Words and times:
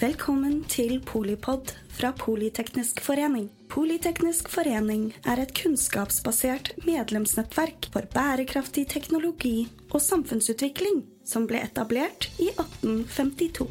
Velkommen 0.00 0.62
til 0.64 0.94
Polipod 1.04 1.74
fra 1.92 2.08
Politeknisk 2.16 3.02
forening. 3.04 3.50
Politeknisk 3.68 4.46
forening 4.48 5.10
er 5.28 5.42
et 5.42 5.50
kunnskapsbasert 5.52 6.70
medlemsnettverk 6.86 7.90
for 7.92 8.08
bærekraftig 8.14 8.86
teknologi 8.94 9.66
og 9.90 10.00
samfunnsutvikling 10.00 11.02
som 11.28 11.44
ble 11.50 11.60
etablert 11.66 12.30
i 12.40 12.48
1852. 12.48 13.68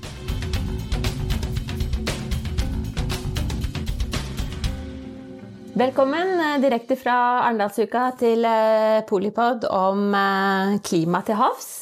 Velkommen 5.81 6.37
eh, 6.37 6.61
direkte 6.61 6.99
fra 7.01 7.17
Arendalsuka 7.47 8.05
til 8.21 8.45
eh, 8.45 9.01
Polipod 9.09 9.65
om 9.65 10.13
eh, 10.13 10.77
klima 10.85 11.25
til 11.25 11.41
havs. 11.41 11.73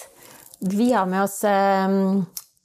Vi 0.63 0.93
har 0.95 1.11
med 1.11 1.27
oss 1.27 1.41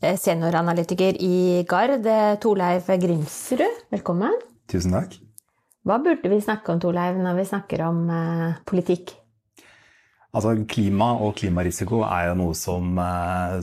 senioranalytiker 0.02 1.18
i 1.22 1.62
Gard, 1.68 2.06
Torleiv 2.42 2.88
Grimsrud. 3.02 3.62
Velkommen. 3.94 4.34
Tusen 4.70 4.96
takk. 4.96 5.14
Hva 5.86 5.98
burde 6.02 6.30
vi 6.30 6.38
snakke 6.42 6.74
om, 6.74 6.80
Torleiv, 6.82 7.18
når 7.22 7.38
vi 7.38 7.48
snakker 7.48 7.84
om 7.86 8.04
politikk? 8.68 9.14
Altså, 10.32 10.54
Klima 10.68 11.10
og 11.20 11.34
klimarisiko 11.36 12.02
er 12.06 12.30
jo 12.30 12.36
noe 12.40 12.56
som, 12.56 12.96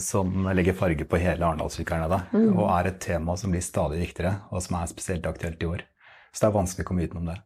som 0.03 0.49
legger 0.53 0.77
farge 0.77 1.07
på 1.09 1.19
hele 1.21 1.47
Arendalsuka. 1.47 1.97
Mm. 2.29 2.51
Og 2.53 2.65
er 2.69 2.91
et 2.91 2.99
tema 3.01 3.35
som 3.39 3.55
blir 3.55 3.63
stadig 3.65 4.03
viktigere, 4.03 4.35
og 4.53 4.61
som 4.61 4.77
er 4.79 4.91
spesielt 4.91 5.25
aktuelt 5.29 5.63
i 5.63 5.69
år. 5.69 5.85
Så 6.29 6.43
det 6.43 6.51
er 6.51 6.59
vanskelig 6.59 6.85
å 6.85 6.89
komme 6.91 7.07
utenom 7.09 7.31
det. 7.31 7.39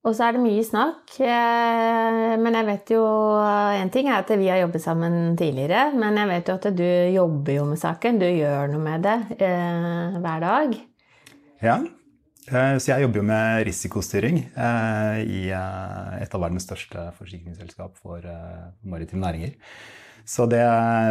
Og 0.00 0.14
så 0.16 0.26
er 0.26 0.36
det 0.36 0.40
mye 0.40 0.64
snakk. 0.64 1.12
Eh, 1.20 2.34
men 2.40 2.56
jeg 2.56 2.68
vet 2.70 2.92
jo 2.94 3.04
En 3.04 3.90
ting 3.92 4.08
er 4.08 4.22
at 4.22 4.30
vi 4.32 4.48
har 4.48 4.62
jobbet 4.62 4.82
sammen 4.82 5.36
tidligere, 5.36 5.90
men 5.92 6.16
jeg 6.16 6.30
vet 6.30 6.48
jo 6.48 6.56
at 6.56 6.68
du 6.76 6.88
jobber 7.14 7.58
jo 7.58 7.66
med 7.68 7.80
saken. 7.80 8.20
Du 8.20 8.26
gjør 8.26 8.70
noe 8.72 8.84
med 8.84 9.04
det 9.04 9.18
eh, 9.44 10.20
hver 10.20 10.44
dag. 10.44 10.76
Ja. 11.60 11.76
Eh, 12.48 12.76
så 12.80 12.94
jeg 12.94 13.04
jobber 13.04 13.20
jo 13.20 13.28
med 13.28 13.66
risikostyring 13.68 14.40
eh, 14.48 15.20
i 15.20 15.42
eh, 15.52 16.12
et 16.24 16.32
av 16.34 16.46
verdens 16.46 16.64
største 16.64 17.10
forsikringsselskap 17.20 18.00
for 18.00 18.24
eh, 18.24 18.70
maritime 18.88 19.26
næringer. 19.26 19.52
Så 20.30 20.44
det, 20.46 20.62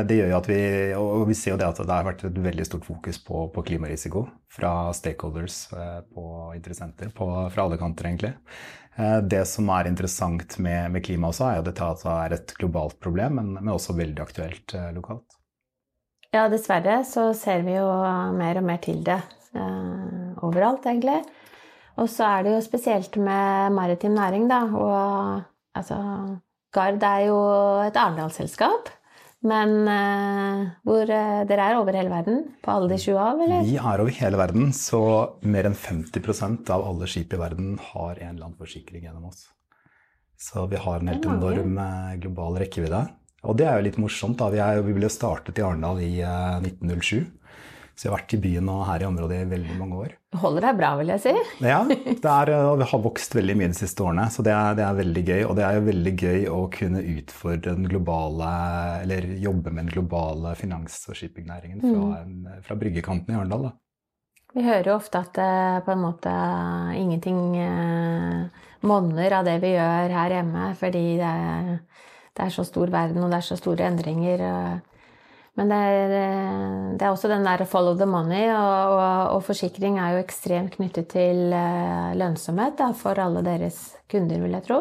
det, 0.07 0.15
gjør 0.15 0.29
jo 0.31 0.37
at 0.37 0.47
vi 0.47 0.59
Og 0.95 1.25
vi 1.27 1.35
ser 1.35 1.51
jo 1.51 1.59
det 1.59 1.67
at 1.67 1.79
det 1.83 1.91
har 1.91 2.05
vært 2.07 2.21
et 2.23 2.37
veldig 2.39 2.65
stort 2.67 2.85
fokus 2.87 3.17
på, 3.19 3.49
på 3.51 3.63
klimarisiko 3.67 4.23
fra 4.49 4.93
stakeholders, 4.95 5.57
på 6.15 6.23
interessenter, 6.55 7.11
på, 7.13 7.27
fra 7.51 7.65
alle 7.65 7.77
kanter, 7.81 8.07
egentlig. 8.07 8.31
Eh, 8.99 9.17
det 9.23 9.45
som 9.47 9.69
er 9.71 9.87
interessant 9.87 10.57
med, 10.59 10.91
med 10.91 11.03
klima 11.05 11.29
også, 11.31 11.45
er 11.47 11.59
jo 11.59 11.67
dette 11.69 11.89
at 11.93 12.03
det 12.03 12.15
er 12.15 12.35
et 12.35 12.55
globalt 12.59 12.97
problem, 13.03 13.37
men, 13.39 13.53
men 13.59 13.73
også 13.73 13.95
veldig 13.97 14.23
aktuelt 14.23 14.75
eh, 14.75 14.89
lokalt. 14.95 15.37
Ja, 16.33 16.45
dessverre 16.51 16.99
så 17.09 17.29
ser 17.37 17.63
vi 17.65 17.77
jo 17.77 17.87
mer 18.37 18.59
og 18.59 18.67
mer 18.67 18.81
til 18.83 18.99
det 19.05 19.17
eh, 19.55 20.43
overalt, 20.45 20.85
egentlig. 20.89 21.21
Og 21.99 22.09
så 22.11 22.27
er 22.27 22.45
det 22.45 22.53
jo 22.57 22.65
spesielt 22.65 23.17
med 23.19 23.73
maritim 23.75 24.13
næring, 24.15 24.45
da. 24.51 24.61
Og 24.77 25.79
altså 25.79 25.97
Gard 26.75 27.03
er 27.03 27.25
jo 27.27 27.39
et 27.87 27.97
Arendalsselskap. 27.97 28.91
Men 29.39 29.75
uh, 29.87 30.63
hvor 30.83 31.07
uh, 31.07 31.43
dere 31.47 31.67
er 31.69 31.77
over 31.79 31.95
hele 31.95 32.11
verden? 32.11 32.41
På 32.63 32.73
alle 32.75 32.89
de 32.91 32.97
sju 32.99 33.13
av, 33.15 33.39
eller? 33.39 33.63
Vi 33.63 33.77
er 33.79 34.03
over 34.03 34.11
hele 34.17 34.39
verden, 34.41 34.73
så 34.75 35.01
mer 35.47 35.69
enn 35.69 35.77
50% 35.79 36.71
av 36.75 36.83
alle 36.83 37.07
skip 37.07 37.35
i 37.35 37.39
verden 37.39 37.77
har 37.91 38.17
en 38.17 38.33
eller 38.33 38.49
annen 38.49 38.59
forsikring 38.59 39.05
gjennom 39.07 39.29
oss. 39.31 39.45
Så 40.39 40.65
vi 40.71 40.79
har 40.79 40.99
en 40.99 41.11
helt 41.11 41.27
enorm 41.27 41.79
uh, 41.79 42.17
global 42.19 42.59
rekkevidde. 42.65 43.05
Og 43.47 43.55
det 43.55 43.69
er 43.69 43.79
jo 43.79 43.87
litt 43.87 44.01
morsomt. 44.03 44.35
da. 44.41 44.49
Vi, 44.51 44.59
er, 44.59 44.81
vi 44.83 44.97
ble 44.97 45.07
startet 45.11 45.61
i 45.61 45.63
Arendal 45.63 46.01
i 46.03 46.17
1907. 46.19 47.23
Så 47.99 48.05
jeg 48.07 48.13
har 48.13 48.21
vært 48.21 48.33
i 48.37 48.37
byen 48.39 48.67
og 48.71 48.85
her 48.87 49.03
i 49.03 49.07
området 49.09 49.37
i 49.43 49.47
veldig 49.49 49.73
mange 49.75 49.97
år. 49.99 50.11
Holder 50.39 50.69
deg 50.69 50.77
bra, 50.77 50.89
vil 51.01 51.09
jeg 51.11 51.19
si. 51.19 51.33
Ja, 51.67 51.81
det 51.83 52.31
er, 52.31 52.51
og 52.69 52.77
vi 52.79 52.87
har 52.87 53.01
vokst 53.03 53.35
veldig 53.35 53.55
mye 53.59 53.71
de 53.73 53.75
siste 53.75 54.05
årene, 54.05 54.29
så 54.31 54.45
det 54.45 54.53
er, 54.55 54.77
det 54.77 54.85
er, 54.85 54.95
veldig 55.01 55.23
gøy. 55.27 55.41
Og 55.49 55.57
det 55.57 55.65
er 55.67 55.75
jo 55.75 55.83
veldig 55.89 56.13
gøy 56.15 56.45
å 56.47 56.61
kunne 56.71 57.03
utfordre 57.17 57.75
den 57.75 57.89
globale, 57.91 58.53
eller 59.03 59.27
jobbe 59.43 59.73
med 59.73 59.83
den 59.83 59.91
globale 59.97 60.55
finans- 60.55 61.01
og 61.11 61.19
shippingnæringen 61.19 61.83
fra, 61.83 62.23
mm. 62.23 62.63
fra 62.69 62.79
bryggekanten 62.79 63.35
i 63.35 63.39
Arendal. 63.41 63.67
Vi 64.55 64.63
hører 64.63 64.93
jo 64.93 64.95
ofte 64.95 65.19
at 65.19 65.35
det 65.35 65.83
på 65.83 65.91
en 65.91 66.05
måte 66.07 66.31
ingenting 66.95 67.41
eh, 67.59 68.63
monner 68.87 69.41
av 69.41 69.51
det 69.51 69.59
vi 69.59 69.75
gjør 69.75 70.15
her 70.21 70.39
hjemme, 70.39 70.71
fordi 70.79 71.03
det 71.19 71.33
er, 71.51 71.73
det 72.31 72.47
er 72.47 72.55
så 72.61 72.63
stor 72.63 72.95
verden, 72.95 73.25
og 73.27 73.35
det 73.35 73.43
er 73.43 73.49
så 73.51 73.59
store 73.59 73.91
endringer. 73.91 74.45
Men 75.59 75.71
det 75.73 75.79
er, 75.91 76.13
eh, 76.15 76.91
det 76.95 77.03
er, 77.03 77.11
også 77.11 77.27
den 77.31 77.43
der 77.43 77.65
follow 77.67 77.97
the 77.99 78.07
money, 78.07 78.47
og, 78.53 78.93
og, 78.95 79.33
og 79.35 79.41
forsikring 79.43 79.99
er 79.99 80.15
jo 80.15 80.21
ekstremt 80.23 80.77
knyttet 80.77 81.09
til 81.11 81.51
eh, 81.51 82.13
lønnsomhet 82.15 82.79
da, 82.79 82.93
for 82.95 83.19
alle 83.19 83.43
deres 83.43 83.81
kunder, 84.11 84.39
vil 84.39 84.55
jeg 84.55 84.67
tro. 84.69 84.79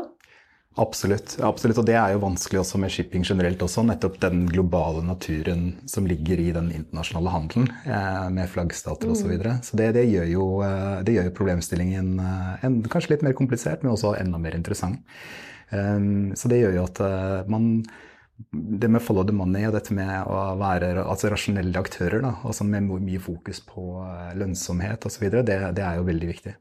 Absolutt. 0.78 1.34
absolutt. 1.42 1.80
Og 1.82 1.86
det 1.88 1.96
er 1.98 2.12
jo 2.14 2.20
vanskelig 2.22 2.60
også 2.60 2.78
med 2.78 2.92
shipping 2.94 3.24
generelt 3.26 3.62
også. 3.64 3.82
Nettopp 3.88 4.20
den 4.22 4.44
globale 4.46 5.02
naturen 5.02 5.72
som 5.90 6.06
ligger 6.06 6.38
i 6.38 6.52
den 6.54 6.70
internasjonale 6.70 7.32
handelen 7.34 7.66
eh, 7.82 8.28
med 8.30 8.46
flaggstater 8.52 9.10
osv. 9.10 9.24
Så, 9.24 9.32
videre. 9.32 9.58
så 9.66 9.80
det, 9.80 9.90
det, 9.98 10.06
gjør 10.12 10.30
jo, 10.30 10.48
det, 11.02 11.16
gjør 11.16 11.32
jo, 11.32 11.36
problemstillingen 11.40 12.12
en, 12.22 12.82
kanskje 12.86 13.16
litt 13.16 13.26
mer 13.26 13.34
komplisert, 13.34 13.82
men 13.82 13.96
også 13.96 14.14
enda 14.20 14.38
mer 14.38 14.54
interessant. 14.54 15.02
Um, 15.68 16.30
så 16.38 16.48
det 16.48 16.62
gjør 16.62 16.78
jo 16.78 16.84
at 16.86 17.02
man 17.50 17.82
det 18.50 18.88
med 18.88 19.02
follow 19.02 19.26
the 19.26 19.34
money 19.34 19.66
og 19.66 19.74
dette 19.74 19.94
med 19.94 20.30
å 20.30 20.54
være 20.60 20.92
altså 21.02 21.30
rasjonelle 21.32 21.80
aktører, 21.80 22.22
da, 22.22 22.36
altså 22.46 22.66
med 22.68 22.86
mye 22.86 23.20
fokus 23.22 23.60
på 23.66 23.84
eh, 24.04 24.32
lønnsomhet 24.38 25.06
osv., 25.08 25.26
det, 25.42 25.58
det 25.74 25.84
er 25.84 25.98
jo 25.98 26.06
veldig 26.06 26.30
viktig. 26.30 26.54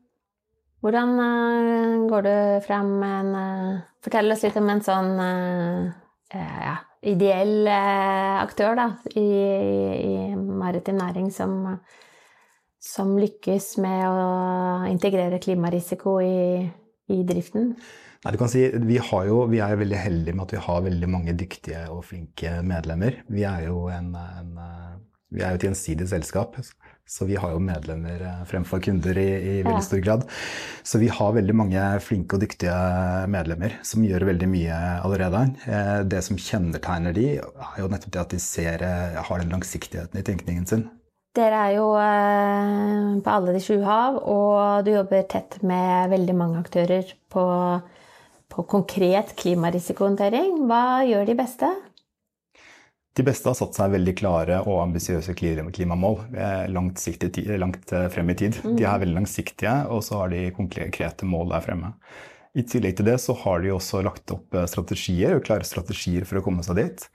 Hvordan 0.86 1.14
uh, 1.18 2.08
går 2.10 2.26
du 2.26 2.34
frem 2.68 2.92
en 3.06 3.32
uh, 3.34 3.86
Fortell 4.06 4.34
oss 4.34 4.44
litt 4.46 4.58
om 4.60 4.70
en 4.72 4.84
sånn 4.86 5.10
ja, 6.32 6.76
ideell 7.02 7.68
aktør 7.68 8.78
da, 8.78 8.86
i, 9.20 9.24
i 9.26 10.14
maritim 10.38 10.96
næring 11.02 11.28
som, 11.34 11.58
som, 12.80 13.18
lykkes 13.20 13.74
med 13.84 14.06
å 14.08 14.86
integrere 14.88 15.42
klimarisiko 15.44 16.14
i, 16.24 16.70
i 17.12 17.20
driften. 17.28 17.74
Nei, 18.24 18.34
du 18.34 18.40
kan 18.42 18.50
si, 18.50 18.64
vi, 18.90 18.98
jo, 18.98 19.44
vi, 19.52 19.62
er 19.62 19.78
veldig 19.80 20.02
heldige 20.02 20.36
med 20.36 20.48
at 20.48 20.56
vi 20.56 20.64
har 20.66 20.86
veldig 20.88 21.10
mange 21.12 21.36
dyktige 21.38 21.86
og 21.94 22.04
flinke 22.10 22.58
medlemmer. 22.66 23.22
Vi 23.30 23.46
er 23.48 23.68
jo, 23.68 23.86
en, 23.94 24.14
en, 24.18 24.54
vi 25.34 25.44
er 25.44 25.54
jo 25.54 25.60
et 25.60 25.68
gjensidig 25.70 26.10
selskap, 26.10 26.58
så 27.08 27.26
vi 27.26 27.38
har 27.40 27.54
jo 27.54 27.62
medlemmer 27.64 28.20
eh, 28.20 28.44
fremfor 28.50 28.82
kunder 28.84 29.18
i, 29.22 29.28
i 29.38 29.54
veldig 29.64 29.84
stor 29.86 30.02
grad. 30.04 30.26
Så 30.84 31.00
vi 31.00 31.08
har 31.14 31.36
veldig 31.38 31.56
mange 31.56 31.84
flinke 32.04 32.36
og 32.36 32.44
dyktige 32.44 32.76
medlemmer 33.32 33.78
som 33.88 34.04
gjør 34.04 34.28
veldig 34.28 34.50
mye 34.52 34.80
allerede. 35.06 35.46
Eh, 35.72 35.94
det 36.12 36.24
som 36.28 36.40
kjennetegner 36.42 37.16
de, 37.16 37.28
er 37.40 37.80
jo 37.80 37.90
nettopp 37.92 38.16
det 38.16 38.24
at 38.26 38.36
de 38.36 38.42
ser, 38.44 38.84
eh, 38.84 39.20
har 39.30 39.44
den 39.44 39.56
langsiktigheten 39.56 40.20
i 40.20 40.26
tenkningen 40.28 40.68
sin. 40.68 40.88
Dere 41.38 41.68
er 41.68 41.76
jo 41.78 41.92
på 43.22 43.30
alle 43.30 43.54
de 43.54 43.60
sju 43.62 43.76
hav, 43.86 44.16
og 44.26 44.88
du 44.88 44.96
jobber 44.96 45.28
tett 45.30 45.60
med 45.62 46.10
veldig 46.10 46.34
mange 46.36 46.64
aktører 46.64 47.12
på 47.30 47.44
på 48.54 48.64
konkret 48.70 49.36
klimarisikohåndtering. 49.40 50.64
Hva 50.70 51.04
gjør 51.08 51.28
de 51.30 51.36
beste? 51.38 51.70
De 53.18 53.26
beste 53.26 53.50
har 53.50 53.58
satt 53.58 53.74
seg 53.74 53.96
veldig 53.96 54.14
klare 54.20 54.60
og 54.70 54.84
ambisiøse 54.84 55.34
klimamål 55.34 56.20
langt, 56.70 57.02
langt, 57.58 57.94
eh, 57.94 58.08
frem 58.14 58.30
i 58.30 58.36
tid. 58.38 58.60
De 58.78 58.86
er 58.86 59.00
veldig 59.02 59.18
langsiktige, 59.18 59.74
og 59.90 60.04
så 60.06 60.22
har 60.22 60.30
de 60.30 60.52
konkrete 60.54 61.26
mål 61.26 61.56
der 61.56 61.66
fremme. 61.66 61.94
I 62.58 62.66
tillegg 62.66 62.98
til 62.98 63.10
det 63.10 63.18
så 63.22 63.34
har 63.42 63.62
de 63.62 63.74
også 63.74 64.04
lagt 64.06 64.34
opp 64.34 64.54
eh, 64.54 64.70
strategier, 64.70 65.36
og 65.36 65.46
klare 65.50 65.66
strategier 65.66 66.30
for 66.30 66.40
å 66.40 66.46
komme 66.46 66.66
seg 66.66 66.78
dit. 66.78 67.08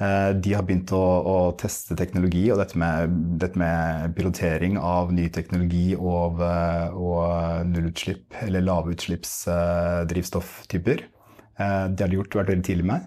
Eh, 0.00 0.30
de 0.32 0.54
har 0.56 0.64
begynt 0.64 0.88
å, 0.96 1.00
å 1.28 1.52
teste 1.60 1.92
teknologi, 1.98 2.46
og 2.52 2.58
dette 2.62 2.78
med, 2.80 3.10
dette 3.42 3.58
med, 3.60 4.14
pilotering 4.16 4.78
av 4.80 5.12
ny 5.12 5.28
teknologi 5.32 5.96
og, 5.96 6.40
eh, 6.46 6.88
og 6.96 7.66
nullutslipp 7.68 8.34
eller 8.46 8.60
lavutslippsdrivstofftyper. 8.64 10.98
Eh, 11.04 11.86
det 11.92 12.00
har 12.00 12.08
de 12.08 12.16
gjort, 12.16 12.36
vært 12.40 12.52
veldig 12.54 12.68
tidlig 12.70 12.86
med. 12.94 13.00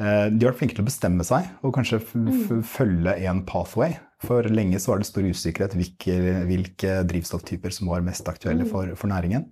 De 0.00 0.40
har 0.40 0.48
vært 0.54 0.60
flinke 0.62 0.76
til 0.78 0.80
å 0.80 0.88
bestemme 0.88 1.20
seg 1.28 1.44
og 1.60 1.76
kanskje 1.76 2.00
mm. 2.00 2.64
følge 2.64 3.12
en 3.28 3.44
pathway. 3.44 4.00
For 4.24 4.40
lenge 4.48 4.80
så 4.80 4.88
var 4.94 4.98
det 5.02 5.10
stor 5.10 5.24
usikkerhet 5.28 5.76
hvilke, 5.76 6.14
hvilke 6.48 7.04
drivstofftyper 7.10 7.68
som 7.76 7.84
var 7.92 8.00
mest 8.06 8.24
aktuelle 8.32 8.64
mm. 8.64 8.70
for, 8.72 8.84
for 8.96 9.12
næringen. 9.12 9.44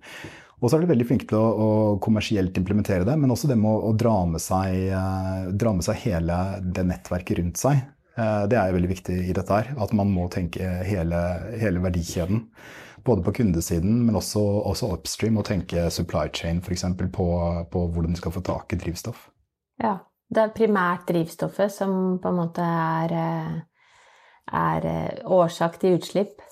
Og 0.59 0.67
så 0.67 0.75
er 0.75 0.83
de 0.83 0.89
veldig 0.91 1.07
flinke 1.07 1.27
til 1.29 1.39
å, 1.39 1.45
å, 1.49 1.69
kommersielt 2.03 2.57
implementere 2.59 3.07
det, 3.07 3.15
men 3.19 3.31
også 3.31 3.47
det 3.47 3.55
med 3.59 3.71
å, 3.71 3.91
å 3.91 3.93
dra, 3.95 4.17
med 4.27 4.43
seg, 4.43 4.75
eh, 4.91 5.47
dra, 5.55 5.71
med 5.75 5.87
seg, 5.87 6.01
hele 6.03 6.39
det 6.63 6.83
nettverket 6.89 7.39
rundt 7.39 7.61
seg. 7.61 7.79
Eh, 8.19 8.43
det 8.51 8.59
er 8.59 8.75
veldig 8.75 8.91
viktig 8.91 9.15
i 9.29 9.35
dette 9.35 9.55
her. 9.55 9.71
At 9.79 9.95
man 9.95 10.11
må 10.11 10.27
tenke 10.33 10.67
hele, 10.87 11.21
hele 11.61 11.83
verdikjeden. 11.85 12.43
Både 13.07 13.23
på 13.23 13.37
kundesiden, 13.39 14.01
men 14.05 14.19
også, 14.19 14.43
også 14.67 14.91
upstream, 14.97 15.39
og 15.39 15.47
tenke 15.47 15.87
supply 15.93 16.27
chain 16.35 16.59
f.eks. 16.59 16.83
På, 17.15 17.29
på 17.71 17.87
hvordan 17.87 18.17
du 18.17 18.19
skal 18.19 18.35
få 18.35 18.43
tak 18.43 18.75
i 18.75 18.81
drivstoff. 18.83 19.29
Ja. 19.81 19.99
Det 20.29 20.43
er 20.43 20.51
primært 20.53 21.07
drivstoffet 21.09 21.73
som 21.73 22.19
på 22.21 22.29
en 22.29 22.37
måte 22.37 22.61
er, 22.61 23.13
eh, 23.17 23.55
er 24.53 24.85
eh, 24.85 25.23
årsak 25.25 25.79
til 25.81 25.97
utslipp? 25.97 26.43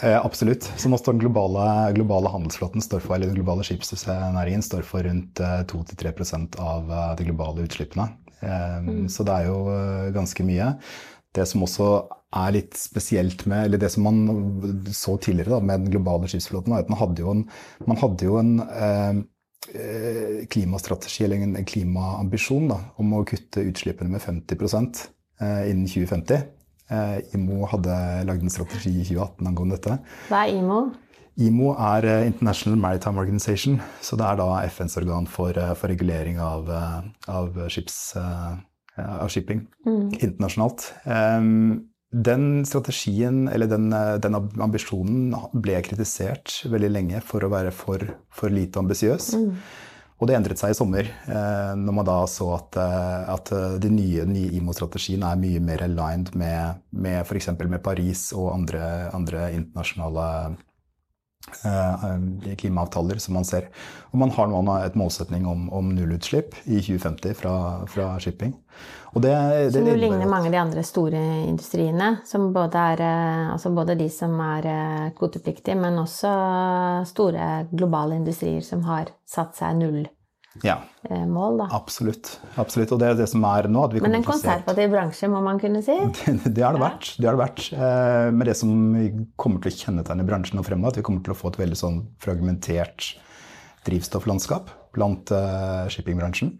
Eh, 0.00 0.16
absolutt. 0.18 0.68
Så 0.76 0.90
nå 0.92 0.98
står 1.00 1.16
den 1.16 1.24
globale, 1.24 1.64
globale 1.96 2.32
handelsflåten 2.32 2.84
står 2.84 3.02
for, 3.04 3.16
eller 3.16 3.32
den 3.32 3.40
globale 3.40 3.64
skipsnæringen 3.66 4.62
står 4.64 4.84
for 4.86 5.06
rundt 5.06 5.40
2-3% 5.40 6.60
av 6.62 6.92
de 7.18 7.26
globale 7.26 7.64
utslippene. 7.66 8.10
Mm. 8.40 9.08
Så 9.12 9.24
det 9.28 9.34
er 9.34 9.48
jo 9.50 9.58
ganske 10.14 10.44
mye. 10.46 10.70
Det 11.36 11.44
som 11.46 11.64
også 11.66 11.88
er 12.34 12.54
litt 12.54 12.78
spesielt 12.78 13.44
med 13.50 13.66
Eller 13.66 13.80
det 13.82 13.90
som 13.94 14.06
man 14.06 14.86
så 14.94 15.16
tidligere 15.18 15.56
da, 15.56 15.60
med 15.60 15.84
den 15.84 15.94
globale 15.94 16.30
skipsflåten, 16.30 16.74
var 16.74 16.84
at 16.84 16.90
man 16.92 17.00
hadde 17.00 17.24
jo 17.24 17.34
en, 17.34 17.44
hadde 18.02 18.26
jo 18.26 18.38
en 18.40 18.54
eh, 18.70 20.46
klimastrategi, 20.50 21.24
eller 21.26 21.42
en 21.44 21.66
klimaambisjon, 21.66 22.70
da, 22.70 22.80
om 23.02 23.14
å 23.14 23.24
kutte 23.28 23.66
utslippene 23.66 24.10
med 24.14 24.22
50 24.22 24.56
eh, 25.40 25.70
innen 25.70 25.86
2050. 25.90 26.46
Eh, 26.90 27.36
IMO 27.36 27.68
hadde 27.70 27.94
lagd 28.26 28.42
en 28.42 28.52
strategi 28.52 28.90
i 28.90 29.04
2018 29.06 29.46
angående 29.46 29.78
dette. 29.78 29.98
Hva 30.30 30.42
er 30.44 30.56
IMO? 30.58 30.80
IMO 31.40 31.74
er 31.76 32.06
eh, 32.08 32.24
International 32.26 32.80
Maritime 32.82 33.22
Organization. 33.22 33.78
Så 34.02 34.18
det 34.18 34.26
er 34.26 34.40
da 34.40 34.48
FNs 34.66 34.98
organ 34.98 35.28
for, 35.30 35.54
eh, 35.54 35.74
for 35.78 35.92
regulering 35.92 36.40
av, 36.42 36.70
av 37.30 37.62
skips 37.70 38.00
av 39.00 39.30
shipping 39.32 39.62
mm. 39.86 40.18
internasjonalt. 40.18 40.90
Den 42.10 42.64
strategien, 42.66 43.44
eller 43.48 43.70
den, 43.70 43.86
den, 44.20 44.36
ambisjonen, 44.60 45.30
ble 45.54 45.78
kritisert 45.86 46.56
veldig 46.68 46.90
lenge 46.90 47.20
for 47.24 47.46
å 47.46 47.52
være 47.52 47.70
for, 47.72 48.02
for 48.34 48.52
lite 48.52 48.82
ambisiøs. 48.82 49.30
Mm. 49.38 49.54
Og 50.20 50.28
det 50.28 50.36
endret 50.36 50.60
seg 50.60 50.74
i 50.74 50.76
sommer, 50.76 51.06
eh, 51.08 51.70
når 51.80 51.94
man 51.96 52.04
da 52.04 52.18
så 52.28 52.50
at, 52.58 52.76
eh, 52.76 53.30
at 53.32 53.52
de 53.80 53.90
nye, 53.92 54.26
nye 54.28 54.50
IMO-strategien 54.58 55.24
er 55.24 55.38
mye 55.40 55.62
mer 55.64 55.86
aligned 55.86 56.34
med, 56.36 56.82
med 56.92 57.22
f.eks. 57.24 57.48
Paris 57.80 58.26
og 58.36 58.50
andre, 58.52 58.82
andre 59.16 59.46
internasjonale 59.56 60.26
eh, 60.50 60.58
klimaavtaler 62.60 63.18
som 63.18 63.34
man 63.34 63.44
ser. 63.48 63.68
Og 64.12 64.18
man 64.22 64.30
har 64.34 64.50
nå 64.50 64.60
et 64.84 64.96
målsetning 64.98 65.46
om, 65.48 65.68
om 65.72 65.88
nullutslipp 65.94 66.54
i 66.64 66.78
2050 66.78 67.34
fra, 67.38 67.54
fra 67.90 68.12
shipping. 68.20 68.54
Det, 69.14 69.30
det, 69.30 69.72
som 69.72 69.88
jo 69.88 69.96
ligner 69.98 70.28
mange 70.30 70.46
av 70.46 70.52
de 70.52 70.60
andre 70.60 70.82
store 70.86 71.20
industriene. 71.48 72.12
Som 72.26 72.52
både 72.54 72.84
er 72.92 73.02
eh, 73.02 73.50
altså 73.56 73.72
både 73.74 73.98
de 73.98 74.06
som 74.12 74.36
er 74.44 74.68
eh, 74.70 75.10
kvotepliktige, 75.18 75.74
men 75.78 75.98
også 75.98 76.30
store 77.10 77.50
globale 77.72 78.20
industrier 78.20 78.62
som 78.66 78.84
har 78.86 79.10
satt 79.26 79.58
seg 79.58 79.80
null. 79.80 80.04
Ja, 80.66 80.76
eh, 81.08 81.26
mål, 81.26 81.58
da. 81.62 81.68
Absolutt. 81.76 82.32
absolutt. 82.60 82.92
Og 82.92 83.00
det 83.00 83.10
er 83.10 83.18
det 83.18 83.28
som 83.32 83.44
er 83.48 83.68
nå 83.72 83.86
Men 84.00 84.18
en 84.18 84.26
konservativ 84.26 84.92
bransje, 84.92 85.28
må 85.32 85.42
man 85.44 85.60
kunne 85.62 85.82
si? 85.84 85.96
Det, 86.26 86.54
det 86.56 86.64
har 86.64 86.76
det 86.76 86.82
vært. 86.82 87.12
Det 87.16 87.28
har 87.28 87.36
det 87.36 87.44
vært. 87.44 87.66
Men 88.34 88.46
det 88.48 88.56
som 88.58 88.72
kommer 89.40 89.62
til 89.62 89.72
å 89.72 89.78
kjennetegne 89.84 90.26
bransjen 90.28 90.60
nå 90.60 90.64
fremover, 90.66 90.94
at 90.94 91.00
vi 91.00 91.06
kommer 91.06 91.24
til 91.24 91.34
å 91.34 91.38
få 91.38 91.52
et 91.52 91.60
veldig 91.62 91.78
sånn 91.78 92.00
fragmentert 92.22 93.14
drivstofflandskap 93.88 94.74
blant 94.96 95.32
shippingbransjen 95.92 96.58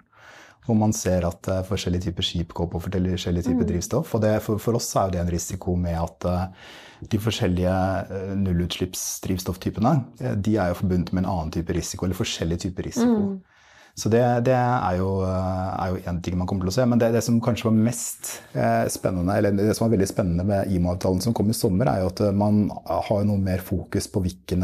hvor 0.67 0.76
man 0.79 0.93
ser 0.94 1.25
at 1.26 1.49
forskjellige 1.67 2.11
typer 2.11 2.26
skip 2.26 2.52
går 2.55 2.69
på 2.70 2.82
forskjellige 2.85 3.47
typer 3.47 3.64
mm. 3.64 3.69
drivstoff. 3.70 4.12
Og 4.14 4.23
det, 4.23 4.35
for, 4.44 4.61
for, 4.62 4.76
oss 4.79 4.91
er 4.94 5.08
jo 5.08 5.14
det 5.17 5.23
en 5.23 5.32
risiko 5.32 5.75
med 5.81 5.97
at 5.99 6.26
de 7.11 7.20
forskjellige 7.20 7.75
nullutslippsdrivstofftypene 8.43 9.94
de 10.37 10.56
er 10.61 10.70
jo 10.70 10.81
forbundet 10.82 11.14
med 11.17 11.25
en 11.25 11.31
annen 11.32 11.55
type 11.55 11.75
risiko, 11.75 12.06
eller 12.06 12.19
forskjellige 12.19 12.67
typer 12.67 12.91
risiko. 12.91 13.17
Mm. 13.17 13.50
Så 13.98 14.08
det, 14.12 14.22
det, 14.46 14.54
er 14.56 14.98
jo 15.00 15.08
én 16.08 16.20
ting 16.25 16.38
man 16.40 16.48
kommer 16.48 16.66
til 16.66 16.72
å 16.72 16.76
se. 16.78 16.87
Men 16.88 17.00
det, 17.02 17.10
det 17.16 17.25
som 17.26 17.40
kanskje 17.42 17.69
var 17.69 17.81
mest 17.88 18.31
spennende, 18.94 19.34
eller 19.37 19.56
det 19.58 19.75
som 19.76 19.87
var 19.87 19.96
veldig 19.96 20.08
spennende 20.08 20.46
med 20.46 20.70
IMO-avtalen 20.72 21.20
som 21.25 21.34
kom 21.37 21.50
i 21.52 21.56
sommer, 21.56 21.90
er 21.90 22.04
jo 22.04 22.12
at 22.12 22.22
man 22.37 22.62
har 22.87 23.26
noe 23.28 23.42
mer 23.42 23.64
fokus 23.64 24.08
på 24.12 24.22
hvilke 24.25 24.56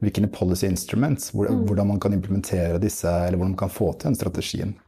hvilke 0.00 0.28
policy 0.32 0.66
instruments, 0.66 1.34
mm. 1.34 1.66
hvordan 1.68 1.90
man 1.92 2.00
kan 2.00 2.14
implementere 2.16 2.78
disse, 2.80 3.08
eller 3.08 3.36
hvordan 3.36 3.54
man 3.54 3.64
kan 3.66 3.72
få 3.72 3.92
til 3.92 4.10
den 4.10 4.18
strategien. 4.18 4.78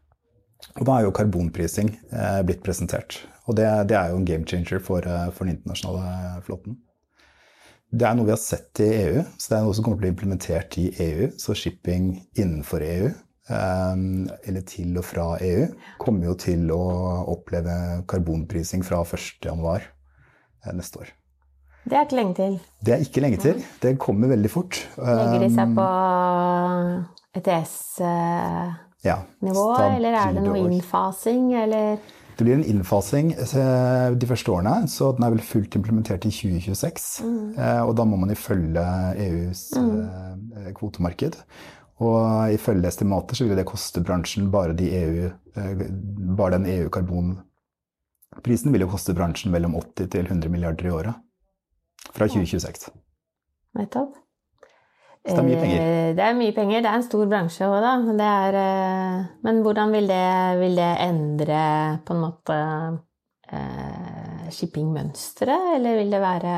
Og 0.79 0.87
da 0.87 0.97
er 0.97 1.06
jo 1.06 1.17
karbonprising 1.17 1.91
eh, 2.12 2.41
blitt 2.47 2.62
presentert. 2.65 3.21
Og 3.50 3.59
det, 3.59 3.67
det, 3.91 3.99
er 3.99 4.12
jo 4.12 4.21
en 4.21 4.27
game 4.29 4.47
changer 4.49 4.81
for, 4.81 5.05
eh, 5.05 5.29
for, 5.35 5.44
den 5.44 5.59
internasjonale 5.59 6.43
flåten. 6.47 6.79
Det 7.93 8.06
er 8.09 8.17
noe 8.17 8.25
vi 8.25 8.33
har 8.33 8.41
sett 8.41 8.81
i 8.81 8.89
EU, 9.03 9.25
så 9.37 9.50
det 9.50 9.59
er 9.59 9.67
noe 9.67 9.77
som 9.77 9.85
kommer 9.85 9.99
til 9.99 10.00
å 10.00 10.05
bli 10.06 10.12
implementert 10.15 10.79
i 10.81 10.87
EU. 11.05 11.29
Så 11.37 11.56
shipping 11.59 12.15
innenfor 12.39 12.85
EU, 12.87 13.11
eh, 13.11 13.21
eller 13.53 14.63
til 14.69 14.97
og 14.99 15.05
fra 15.07 15.27
EU, 15.45 15.67
kommer 16.03 16.31
jo 16.31 16.37
til 16.41 16.71
å 16.75 16.83
oppleve 17.33 18.05
karbonprising 18.11 18.85
fra 18.87 19.03
1.1. 19.05 19.89
Eh, 20.63 20.73
neste 20.79 21.03
år. 21.03 21.13
Det 21.83 21.97
er 21.99 22.05
ikke 22.07 22.19
lenge 22.21 22.35
til. 22.39 22.61
Det 22.87 22.95
er 22.95 23.01
ikke 23.03 23.21
lenge 23.25 23.39
til. 23.43 23.63
Det 23.83 23.99
kommer 23.99 24.31
veldig 24.31 24.51
fort. 24.51 24.79
Legger 24.99 25.43
de 25.43 25.51
seg 25.51 25.73
på 25.75 25.87
ETS-nivå, 27.41 28.03
ja, 29.03 29.19
eller 29.97 30.13
er 30.21 30.35
det 30.37 30.43
noe 30.47 30.63
innfasing, 30.63 31.55
eller? 31.59 31.99
Det 32.37 32.47
blir 32.47 32.57
en 32.57 32.65
innfasing 32.65 33.33
eh, 33.35 34.09
de 34.17 34.29
første 34.29 34.53
årene, 34.55 34.89
så 34.89 35.11
den 35.17 35.27
er 35.27 35.35
vel 35.35 35.45
fullt 35.45 35.77
implementert 35.77 36.25
i 36.25 36.33
2026. 36.33 37.11
Mm. 37.27 37.53
Eh, 37.59 37.83
og 37.85 37.93
da 37.99 38.07
må 38.09 38.17
man 38.21 38.33
ifølge 38.33 38.85
EUs 39.27 39.69
mm. 39.77 40.01
Eh, 40.63 40.71
kvotemarked. 40.79 41.37
Og 42.03 42.55
ifølge 42.55 42.89
estimater 42.89 43.39
så 43.39 43.47
vil 43.47 43.59
det 43.59 43.69
koste 43.69 44.03
bransjen 44.03 44.49
bare, 44.53 44.75
de 44.79 44.89
EU, 44.99 45.29
bare 46.39 46.57
den 46.57 46.67
EU-karbonprisen 46.73 48.75
vil 48.75 48.87
jo 48.87 48.91
koste 48.91 49.15
bransjen 49.15 49.55
mellom 49.55 49.77
80 49.79 50.11
til 50.17 50.27
100 50.27 50.51
milliarder 50.51 50.89
i 50.89 50.97
året 50.97 52.11
fra 52.11 52.27
2026. 52.27 52.91
Nettopp. 53.79 54.19
Så 55.23 55.37
det 55.37 55.39
er 55.39 55.47
mye 55.47 55.61
penger? 55.61 55.83
Eh, 55.83 56.09
det 56.19 56.23
er 56.27 56.35
mye 56.35 56.55
penger. 56.57 56.81
Det 56.83 56.91
er 56.91 56.99
en 56.99 57.05
stor 57.07 57.29
bransje 57.31 57.67
òg, 57.69 57.77
da. 57.85 57.93
Er, 58.27 58.57
eh, 58.59 59.19
men 59.47 59.61
hvordan 59.63 59.95
vil 59.95 60.09
det, 60.11 60.31
vil 60.59 60.81
det, 60.81 60.89
endre 61.05 61.61
på 62.03 62.17
en 62.17 62.25
måte 62.25 62.57
eh, 63.47 64.49
shippingmønsteret, 64.51 65.77
eller 65.77 66.01
vil 66.01 66.11
det 66.11 66.23
være 66.25 66.57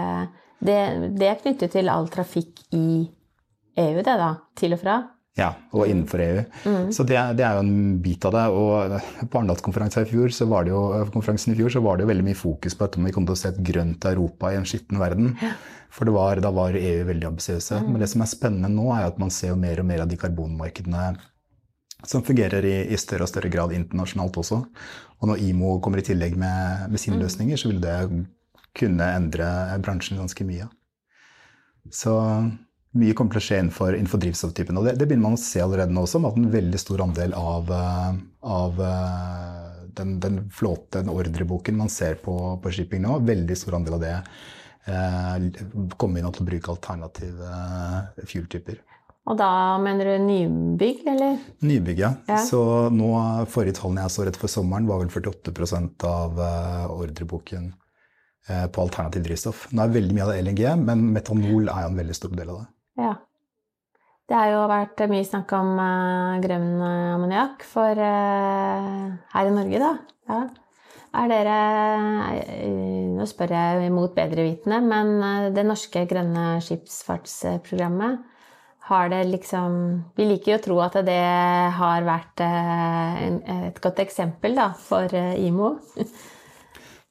det, 0.64 0.78
det, 1.18 1.28
er 1.28 1.42
knyttet 1.42 1.76
til 1.76 1.92
all 1.92 2.08
trafikk 2.08 2.64
i 2.72 3.04
EU, 3.04 4.00
det 4.00 4.06
da? 4.06 4.30
Til 4.56 4.78
og 4.78 4.80
fra? 4.80 4.96
Ja, 5.34 5.48
og 5.74 5.88
innenfor 5.90 6.20
EU. 6.22 6.42
Mm. 6.62 6.90
Så 6.94 7.02
det, 7.02 7.18
det, 7.34 7.42
er 7.42 7.56
jo 7.56 7.64
en 7.64 7.96
bit 8.02 8.22
av 8.28 8.36
det. 8.36 8.44
Og 8.54 9.26
på 9.26 9.40
Arendalskonferansen 9.40 10.06
i 10.06 10.10
fjor 10.12 10.34
så 10.34 10.46
var 10.50 10.66
det 10.66 10.70
jo, 10.70 10.82
konferansen 11.14 11.54
i 11.54 11.58
fjor 11.58 11.72
så 11.74 11.82
var 11.82 11.98
det 11.98 12.04
jo 12.04 12.10
veldig 12.12 12.26
mye 12.28 12.38
fokus 12.38 12.76
på 12.78 12.86
at 12.86 12.98
vi 13.02 13.14
kom 13.14 13.26
til 13.26 13.34
å 13.34 13.40
se 13.40 13.50
et 13.50 13.62
grønt 13.66 14.06
Europa 14.06 14.52
i 14.52 14.58
en 14.60 14.68
skitten 14.68 15.02
verden. 15.02 15.32
Ja. 15.42 15.56
For 15.94 16.10
var, 16.14 16.38
da 16.42 16.52
var 16.54 16.78
EU 16.78 17.06
veldig 17.10 17.32
ambisiøse. 17.32 17.80
Mm. 17.82 17.90
Men 17.90 18.04
det 18.04 18.10
som 18.12 18.22
er 18.22 18.30
spennende 18.30 18.70
nå, 18.70 18.86
er 18.94 19.08
at 19.08 19.18
man 19.22 19.34
ser 19.34 19.50
jo 19.50 19.58
mer 19.58 19.82
og 19.82 19.88
mer 19.90 20.04
av 20.04 20.10
de 20.10 20.18
karbonmarkedene 20.22 21.08
som 22.04 22.22
fungerer 22.22 22.66
i, 22.68 22.76
i 22.92 23.00
større 23.00 23.26
og 23.26 23.30
større 23.32 23.50
grad 23.50 23.74
internasjonalt 23.74 24.38
også. 24.38 24.60
Og 25.18 25.30
når 25.30 25.42
IMO 25.48 25.78
kommer 25.82 25.98
i 25.98 26.06
tillegg 26.06 26.36
med, 26.38 26.90
med 26.92 27.02
sine 27.02 27.18
mm. 27.18 27.24
løsninger, 27.24 27.58
så 27.58 27.72
vil 27.72 27.82
det 27.82 27.96
kunne 28.74 29.10
endre 29.16 29.48
bransjen 29.82 30.20
ganske 30.20 30.46
mye. 30.46 30.68
Så 31.90 32.14
mye 32.98 33.14
kommer 33.18 33.36
til 33.36 33.42
å 33.42 33.46
skje 33.48 33.60
innenfor, 33.62 33.96
innenfor 33.98 34.22
drivstofftypen. 34.22 34.80
Og 34.80 34.88
det, 34.88 34.96
det, 35.00 35.08
begynner 35.08 35.28
man 35.28 35.38
å 35.38 35.44
se 35.44 35.62
allerede 35.62 35.94
nå 35.94 36.04
også, 36.06 36.20
med 36.22 36.32
at 36.32 36.40
en 36.40 36.50
veldig 36.54 36.80
stor 36.82 37.04
andel 37.04 37.36
av, 37.38 37.72
av 38.46 38.82
den, 39.98 40.18
den 40.22 40.42
flåte, 40.54 41.00
den 41.00 41.12
ordreboken 41.12 41.78
man 41.78 41.92
ser 41.92 42.20
på, 42.22 42.34
på 42.62 42.74
shipping 42.74 43.02
nå, 43.06 43.18
veldig 43.26 43.58
stor 43.58 43.80
andel 43.80 43.98
av 43.98 44.04
det 44.04 44.18
Eh, 44.84 45.44
komme 45.96 46.20
inn 46.20 46.26
til 46.28 46.44
å 46.44 46.48
bruke 46.48 46.72
alternative 46.74 47.46
eh, 47.48 48.26
fuel-typer. 48.28 48.82
Og 49.24 49.38
da 49.40 49.78
mener 49.80 50.10
du 50.10 50.26
nybygg, 50.26 51.06
eller? 51.08 51.38
Nybygg, 51.64 52.02
ja. 52.02 52.10
ja. 52.28 52.42
Så 52.44 52.60
nå, 52.92 53.08
forrige 53.48 53.78
tallene 53.78 54.04
jeg 54.04 54.12
så 54.12 54.26
rett 54.28 54.36
før 54.36 54.52
sommeren, 54.52 54.88
var 54.90 55.00
vel 55.00 55.08
48 55.08 56.10
av 56.10 56.42
eh, 56.44 56.92
ordreboken 56.92 57.70
uh, 58.50 58.66
på 58.68 58.84
alternativ 58.84 59.24
drivstoff. 59.24 59.64
Nå 59.72 59.86
er 59.86 59.96
veldig 59.96 60.18
mye 60.18 60.26
av 60.26 60.34
det 60.34 60.44
LNG, 60.44 60.64
men 60.84 61.08
metanol 61.16 61.72
er 61.72 61.86
jo 61.86 61.94
en 61.94 62.00
veldig 62.02 62.18
stor 62.20 62.36
del 62.36 62.52
av 62.52 62.60
det. 62.60 62.68
Ja. 63.00 63.14
Det 64.24 64.36
har 64.38 64.50
jo 64.54 64.64
vært 64.70 65.04
mye 65.10 65.24
snakk 65.26 65.50
om 65.56 65.74
uh, 65.76 66.40
grønn 66.40 66.68
ammoniakk 66.80 67.64
for 67.68 67.98
her 67.98 69.50
i 69.50 69.56
Norge, 69.56 69.80
da. 69.82 69.94
Ja. 70.30 70.44
Er 71.14 71.30
dere 71.30 71.56
eh, 72.34 73.10
Nå 73.14 73.26
spør 73.30 73.54
jeg 73.54 73.90
mot 73.94 74.14
bedrevitende, 74.16 74.80
men 74.82 75.12
eh, 75.22 75.50
det 75.54 75.66
norske 75.66 76.04
grønne 76.10 76.58
skipsfartsprogrammet 76.64 78.24
har 78.88 79.08
det 79.12 79.22
liksom 79.30 79.76
Vi 80.18 80.26
liker 80.28 80.52
jo 80.52 80.58
å 80.58 80.64
tro 80.64 80.80
at 80.84 80.98
det 81.06 81.20
har 81.78 82.04
vært 82.08 82.42
eh, 82.44 83.20
et 83.70 83.78
godt 83.84 84.02
eksempel 84.02 84.58
da, 84.58 84.72
for 84.74 85.14
IMO. 85.14 85.76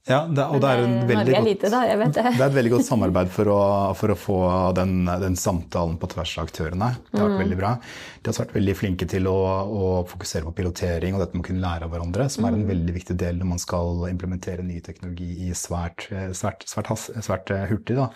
Ja, 0.03 0.25
det, 0.27 0.43
og 0.51 0.59
det 0.59 0.67
er, 0.67 0.81
eh, 0.83 1.03
veldig 1.07 1.31
godt, 1.31 1.45
lite, 1.47 1.69
da, 1.71 1.81
det. 1.87 2.07
det 2.13 2.41
er 2.43 2.49
et 2.49 2.55
veldig 2.57 2.71
godt 2.73 2.85
samarbeid 2.89 3.29
for 3.31 3.47
å, 3.53 3.59
for 3.95 4.11
å 4.11 4.15
få 4.19 4.39
den, 4.75 5.05
den, 5.07 5.37
samtalen 5.39 5.95
på 6.01 6.09
tvers 6.11 6.33
av 6.41 6.49
aktørene. 6.49 6.89
Det 7.07 7.21
har 7.21 7.29
vært 7.29 7.37
Mm. 7.37 7.43
veldig 7.45 7.59
bra. 7.61 7.69
De 7.79 8.27
har 8.27 8.33
også 8.33 8.43
vært 8.43 8.57
veldig 8.57 8.75
flinke 8.75 9.07
til 9.07 9.29
å, 9.31 9.35
å 9.63 9.91
fokusere 10.09 10.43
på 10.49 10.55
pilotering 10.57 11.15
og 11.15 11.23
dette 11.23 11.37
med 11.39 11.45
å 11.45 11.47
kunne 11.47 11.63
lære 11.63 11.87
av 11.87 11.93
hverandre, 11.95 12.27
som 12.29 12.43
Mm. 12.43 12.49
er 12.49 12.57
en 12.57 12.67
veldig 12.73 12.95
viktig 12.97 13.15
del 13.17 13.39
når 13.39 13.49
man 13.53 13.63
skal 13.63 14.03
implementere 14.11 14.65
ny 14.67 14.81
teknologi 14.83 15.47
i 15.47 15.53
svært, 15.55 16.09
svært, 16.35 16.67
svært, 16.67 16.91
svært 17.23 17.51
eh, 17.55 17.63
hurtig. 17.71 17.95
Da. 17.95 18.09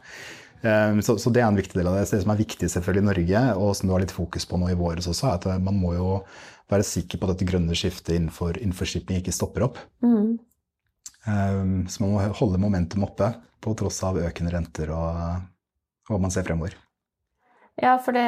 Eh, 0.67 1.00
Så, 1.00 1.15
så 1.24 1.32
det 1.32 1.39
er 1.41 1.48
en 1.48 1.56
viktig 1.56 1.79
del 1.79 1.88
av 1.88 1.96
det. 1.96 2.03
Det 2.12 2.20
som 2.22 2.32
er 2.36 2.44
viktig 2.44 2.67
selvfølgelig 2.67 3.06
i 3.06 3.10
Norge, 3.13 3.46
og 3.63 3.72
som 3.79 3.88
du 3.88 3.94
har 3.96 4.03
litt 4.03 4.12
fokus 4.12 4.44
på 4.44 4.60
nå 4.60 4.74
i 4.74 4.75
våres 4.75 5.08
også, 5.08 5.32
er 5.32 5.39
at 5.39 5.63
man 5.63 5.79
må 5.79 5.96
jo 5.96 6.20
være 6.67 6.84
sikker 6.84 7.15
på 7.17 7.29
at 7.29 7.38
dette 7.38 7.48
grønne 7.48 7.72
skiftet 7.72 8.17
innenfor, 8.20 8.58
innenfor 8.60 8.84
shipping 8.91 9.22
ikke 9.22 9.32
stopper 9.32 9.63
opp. 9.70 9.77
Mm. 10.03 10.36
Um, 11.26 11.88
Så 11.88 12.04
man 12.04 12.14
må 12.14 12.26
holde 12.40 12.60
momentum 12.62 13.04
oppe 13.08 13.34
på 13.64 13.74
tross 13.76 14.04
av 14.06 14.20
økende 14.22 14.54
renter 14.54 14.92
og 14.94 15.16
hva 16.08 16.20
man 16.22 16.32
ser 16.32 16.46
fremover. 16.48 16.76
Ja, 17.78 17.98
for 18.02 18.16
det 18.18 18.26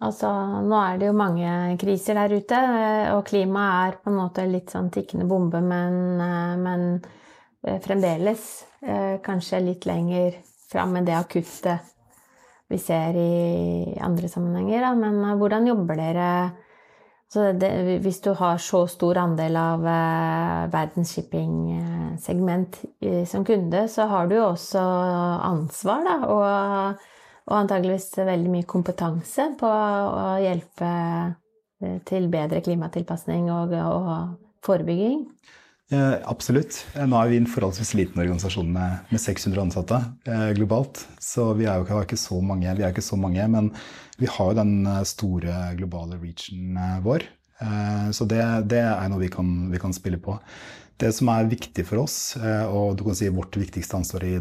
Altså, 0.00 0.28
nå 0.64 0.76
er 0.80 0.98
det 0.98 1.08
jo 1.10 1.16
mange 1.16 1.76
kriser 1.80 2.16
der 2.16 2.32
ute, 2.32 2.58
og 3.12 3.24
klimaet 3.28 3.80
er 3.90 3.98
på 4.00 4.10
en 4.12 4.16
måte 4.16 4.46
litt 4.48 4.72
sånn 4.72 4.88
tikkende 4.94 5.26
bombe, 5.28 5.60
men, 5.60 6.16
men 6.62 6.84
eh, 7.66 7.76
fremdeles 7.84 8.46
eh, 8.80 9.18
kanskje 9.24 9.60
litt 9.66 9.84
lenger 9.88 10.38
fram 10.70 10.96
enn 10.96 11.08
det 11.08 11.18
akutte 11.18 11.76
vi 12.70 12.78
ser 12.78 13.18
i 13.18 13.98
andre 14.00 14.30
sammenhenger. 14.30 14.86
Da. 14.86 14.94
Men 14.96 15.20
eh, 15.20 15.36
hvordan 15.36 15.68
jobber 15.68 16.00
dere 16.00 16.30
det, 17.34 17.98
Hvis 18.02 18.20
du 18.20 18.32
har 18.34 18.58
så 18.58 18.86
stor 18.90 19.20
andel 19.22 19.56
av 19.56 19.84
eh, 19.86 20.64
verdens 20.72 21.12
shipping-segment 21.14 22.80
eh, 23.00 23.22
som 23.26 23.44
kunde, 23.46 23.84
så 23.88 24.08
har 24.10 24.26
du 24.26 24.34
jo 24.34 24.48
også 24.48 24.82
ansvar, 25.46 26.02
da, 26.08 26.16
og, 26.26 27.06
og 27.46 27.56
antageligvis 27.60 28.10
veldig 28.18 28.50
mye 28.50 28.66
kompetanse 28.66 29.46
på 29.60 29.70
å 29.70 30.26
hjelpe 30.42 30.90
eh, 30.90 31.96
til 32.10 32.26
bedre 32.32 32.64
klimatilpasning 32.66 33.46
og, 33.54 33.78
og 33.78 34.12
forebygging. 34.66 35.24
Eh, 35.90 36.16
absolutt. 36.30 36.76
Eh, 36.94 37.06
Nå 37.08 37.18
er 37.18 37.32
vi 37.32 37.38
en 37.40 37.48
forholdsvis 37.50 37.96
liten 37.98 38.20
organisasjon 38.22 38.68
med, 38.70 39.08
med 39.10 39.22
600 39.22 39.64
ansatte 39.64 39.98
eh, 40.30 40.50
globalt. 40.54 41.02
Så 41.18 41.48
vi 41.58 41.66
er 41.66 41.80
jo 41.80 41.86
ikke, 41.86 42.04
ikke 42.06 42.20
så 42.20 42.38
mange, 42.38 42.76
vi 42.78 42.84
er 42.86 42.94
ikke 42.94 43.02
så 43.02 43.18
mange, 43.18 43.46
men 43.50 43.72
vi 44.20 44.28
har 44.28 44.50
jo 44.52 44.58
den 44.60 44.74
eh, 44.86 45.02
store 45.08 45.58
globale 45.78 46.18
reachen 46.20 46.76
eh, 46.76 46.98
vår. 47.04 47.24
Eh, 47.60 48.08
så 48.16 48.26
det, 48.28 48.42
det 48.70 48.82
er 48.84 49.08
noe 49.12 49.22
vi 49.24 49.30
kan, 49.32 49.48
vi 49.72 49.80
kan 49.82 49.94
spille 49.96 50.20
på. 50.22 50.36
Det 51.00 51.14
som 51.16 51.30
er 51.32 51.48
viktig 51.48 51.86
for 51.88 52.02
oss, 52.02 52.36
og 52.68 52.98
du 52.98 53.06
kan 53.06 53.14
si 53.16 53.30
vårt 53.32 53.56
viktigste 53.56 53.96
ansvar 53.96 54.24
i, 54.28 54.34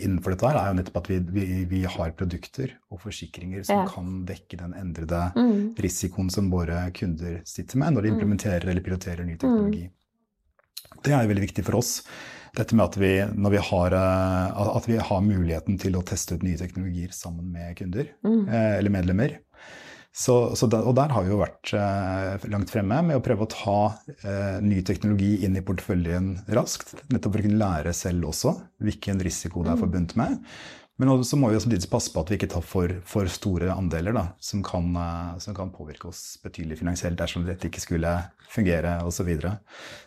innenfor 0.00 0.32
dette, 0.32 0.48
her, 0.48 0.56
er 0.56 0.70
jo 0.70 0.76
nettopp 0.78 0.96
at 1.02 1.10
vi, 1.12 1.18
vi, 1.34 1.42
vi 1.68 1.82
har 1.84 2.14
produkter 2.16 2.72
og 2.88 3.02
forsikringer 3.02 3.66
som 3.68 3.82
Ja. 3.82 3.90
kan 3.92 4.22
dekke 4.24 4.56
den 4.56 4.72
endrede 4.78 5.20
Mm. 5.36 5.74
risikoen 5.76 6.30
som 6.32 6.48
våre 6.48 6.86
kunder 6.96 7.42
sitter 7.44 7.76
med 7.82 7.92
når 7.92 8.06
de 8.06 8.12
implementerer 8.14 8.70
eller 8.72 8.80
piloterer 8.80 9.26
ny 9.28 9.36
teknologi. 9.36 9.90
Det 11.04 11.12
er 11.12 11.26
jo 11.26 11.28
veldig 11.34 11.44
viktig 11.44 11.64
for 11.68 11.76
oss. 11.82 11.92
Dette 12.56 12.76
med 12.76 12.86
at 12.86 12.96
vi, 13.00 13.12
når 13.34 13.54
vi 13.56 13.64
har, 13.70 13.96
eh, 13.98 14.62
at 14.78 14.88
vi 14.88 14.96
har 15.10 15.20
muligheten 15.24 15.78
til 15.80 15.98
å 15.98 16.04
teste 16.06 16.38
ut 16.38 16.46
nye 16.46 16.58
teknologier 16.60 17.12
sammen 17.14 17.52
med 17.52 17.76
kunder 17.78 18.08
Mm. 18.24 18.48
eh, 18.48 18.78
eller 18.78 18.90
medlemmer. 18.90 19.38
Så, 20.18 20.56
så 20.56 20.66
der, 20.66 20.82
og 20.88 20.96
der 20.98 21.12
har 21.14 21.22
vi 21.22 21.30
jo 21.30 21.38
vært 21.38 21.70
eh, 21.78 22.48
langt 22.50 22.72
fremme 22.72 22.96
med 23.06 23.18
å 23.18 23.22
prøve 23.22 23.44
å 23.44 23.50
ta 23.52 23.76
eh, 24.24 24.56
ny 24.64 24.80
teknologi 24.82 25.44
inn 25.46 25.54
i 25.56 25.62
porteføljen 25.62 26.32
raskt. 26.56 26.94
Nettopp 27.12 27.36
for 27.36 27.42
å 27.42 27.46
kunne 27.46 27.60
lære 27.60 27.92
selv 27.94 28.30
også 28.32 28.56
hvilken 28.82 29.22
risiko 29.22 29.62
det 29.62 29.76
er 29.76 29.82
forbundet 29.84 30.16
med. 30.18 30.40
Men 30.98 31.22
så 31.22 31.38
må 31.38 31.52
vi 31.52 31.60
samtidig 31.62 31.86
passe 31.92 32.10
på 32.10 32.24
at 32.24 32.30
vi 32.32 32.36
ikke 32.40 32.48
tar 32.50 32.64
for, 32.66 32.90
for 33.06 33.30
store 33.30 33.70
andeler 33.70 34.16
da, 34.16 34.24
som, 34.42 34.64
kan, 34.66 34.90
eh, 34.98 35.36
som 35.44 35.54
kan 35.54 35.70
påvirke 35.70 36.10
oss 36.10 36.40
betydelig 36.42 36.80
finansielt 36.80 37.20
dersom 37.20 37.46
dette 37.46 37.70
ikke 37.70 37.82
skulle 37.84 38.16
fungere 38.50 38.96
osv. 39.06 39.20
Så, 39.20 39.26
videre. 39.28 39.52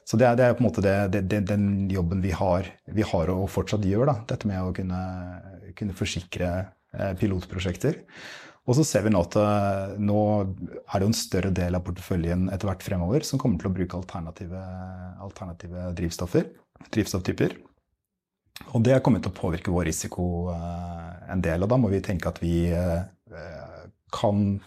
så 0.08 0.20
det 0.20 0.28
er, 0.28 0.36
det 0.36 0.46
er 0.46 0.58
på 0.58 0.64
en 0.64 0.68
måte 0.68 0.84
det, 0.84 1.24
det, 1.32 1.42
den 1.48 1.88
jobben 1.92 2.24
vi 2.24 2.34
har, 2.36 2.68
vi 2.92 3.08
har 3.08 3.32
og 3.32 3.48
fortsatt 3.54 3.88
gjør. 3.88 4.10
Da, 4.12 4.18
dette 4.34 4.52
med 4.52 4.60
å 4.60 4.76
kunne, 4.76 5.02
kunne 5.80 5.96
forsikre 5.96 6.52
eh, 6.60 7.16
pilotprosjekter. 7.22 8.02
Og 8.68 8.78
så 8.78 8.86
ser 8.86 9.08
vi 9.08 9.16
nå 9.16 9.24
at 9.24 9.40
eh, 9.40 9.98
nå 10.04 10.22
er 10.44 10.92
det 10.92 11.06
jo 11.06 11.12
en 11.14 11.18
større 11.18 11.56
del 11.56 11.80
av 11.80 11.88
porteføljen 11.88 12.50
etter 12.52 12.68
hvert 12.68 12.84
fremover 12.84 13.24
som 13.28 13.40
kommer 13.40 13.64
til 13.64 13.72
å 13.72 13.76
bruke 13.80 14.04
alternative, 14.04 14.68
alternative 15.24 15.92
drivstoffer, 15.98 16.52
drivstofftyper. 16.92 17.62
Og 18.72 18.84
det 18.86 19.00
kommer 19.04 19.22
til 19.24 19.34
å 19.34 19.38
påvirke 19.38 19.74
vår 19.74 19.90
risiko 19.90 20.26
eh, 20.54 21.32
en 21.34 21.44
del, 21.44 21.64
og 21.64 21.72
da 21.72 21.80
må 21.82 21.92
vi 21.92 22.02
tenke 22.06 22.32
at 22.32 22.42
vi 22.44 22.70
eh, 22.72 23.02
kan 24.14 24.60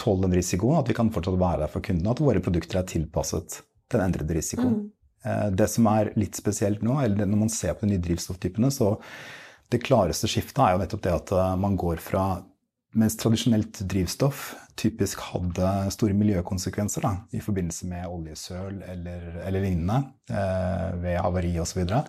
tåle 0.00 0.26
den 0.26 0.38
risikoen, 0.38 0.80
at 0.80 0.88
vi 0.88 0.96
kan 0.96 1.12
fortsatt 1.12 1.38
være 1.40 1.64
der 1.64 1.72
for 1.72 1.84
kundene, 1.84 2.14
at 2.14 2.22
våre 2.24 2.42
produkter 2.44 2.80
er 2.80 2.88
tilpasset 2.88 3.60
den 3.92 4.04
endrede 4.04 4.36
risikoen. 4.38 4.78
Mm. 4.78 4.88
Eh, 5.24 5.48
Det 5.62 5.68
som 5.70 5.88
er 5.92 6.12
litt 6.18 6.38
spesielt 6.38 6.84
nå, 6.84 6.98
eller 7.04 7.28
når 7.28 7.44
man 7.46 7.52
ser 7.52 7.76
på 7.76 7.86
de 7.86 7.94
nye 7.94 8.04
drivstofftypene, 8.04 8.72
så 8.74 8.96
det 9.72 9.80
klareste 9.86 10.28
skiftet 10.28 10.60
er 10.60 10.74
jo 10.74 10.82
nettopp 10.82 11.04
det 11.06 11.12
at 11.16 11.30
man 11.56 11.78
går 11.80 12.00
fra 12.04 12.42
mens 12.98 13.16
tradisjonelt 13.20 13.80
drivstoff 13.88 14.52
typisk 14.78 15.20
hadde 15.30 15.68
store 15.92 16.16
miljøkonsekvenser 16.16 17.04
da, 17.04 17.12
i 17.36 17.40
forbindelse 17.44 17.88
med 17.90 18.08
oljesøl 18.08 18.80
eller, 18.88 19.26
eller 19.44 19.64
lignende 19.64 19.98
eh, 20.32 20.88
ved 21.02 21.18
havari 21.20 21.52
osv., 21.60 21.72
så, 21.72 21.80
videre, 21.80 22.02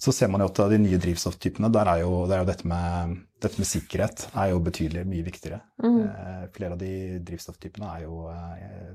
så 0.00 0.14
ser 0.16 0.30
man 0.32 0.44
jo 0.44 0.48
at 0.48 0.62
de 0.72 0.80
nye 0.80 1.00
drivstofftypene, 1.00 1.68
der 1.72 1.92
er 1.92 2.02
jo, 2.04 2.24
der 2.28 2.38
er 2.38 2.44
jo 2.44 2.48
dette, 2.48 2.68
med, 2.68 3.18
dette 3.44 3.60
med 3.60 3.68
sikkerhet 3.68 4.26
er 4.32 4.52
jo 4.54 4.62
betydelig 4.64 5.04
mye 5.08 5.26
viktigere. 5.26 5.60
Eh, 5.84 6.48
flere 6.56 6.76
av 6.76 6.80
de 6.80 6.94
drivstofftypene 7.28 7.92
er 7.98 8.06
jo 8.06 8.22
eh, 8.32 8.90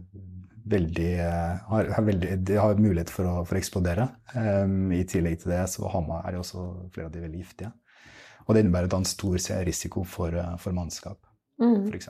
veldig, 0.76 1.12
eh, 1.26 1.64
har, 1.70 1.94
har 1.98 2.06
veldig 2.10 2.38
De 2.50 2.58
har 2.62 2.82
mulighet 2.82 3.14
for 3.14 3.30
å, 3.30 3.38
for 3.46 3.58
å 3.58 3.62
eksplodere. 3.62 4.10
Eh, 4.34 4.66
I 4.98 5.06
tillegg 5.10 5.42
til 5.44 5.54
det 5.54 5.64
så 5.74 5.90
er 5.90 6.32
det 6.32 6.42
også 6.42 6.68
flere 6.94 7.10
av 7.10 7.14
de 7.14 7.26
veldig 7.26 7.44
giftige. 7.44 7.74
Og 8.46 8.56
det 8.56 8.64
innebærer 8.64 8.90
da 8.92 8.98
en 9.02 9.08
stor 9.10 9.38
risiko 9.66 10.04
for, 10.04 10.36
eh, 10.36 10.58
for 10.58 10.72
mannskap, 10.72 11.18
Mm. 11.60 11.88
f.eks. 11.88 12.10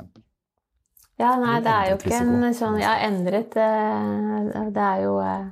Ja, 1.20 1.36
nei, 1.38 1.60
det 1.62 1.72
er 1.72 1.90
jo 1.92 1.98
ikke 2.00 2.18
en 2.18 2.54
sånn 2.58 2.80
Ja, 2.82 2.96
endret 3.06 3.54
eh, 3.56 4.72
Det 4.74 4.82
er 4.82 5.04
jo 5.04 5.20
eh, 5.22 5.46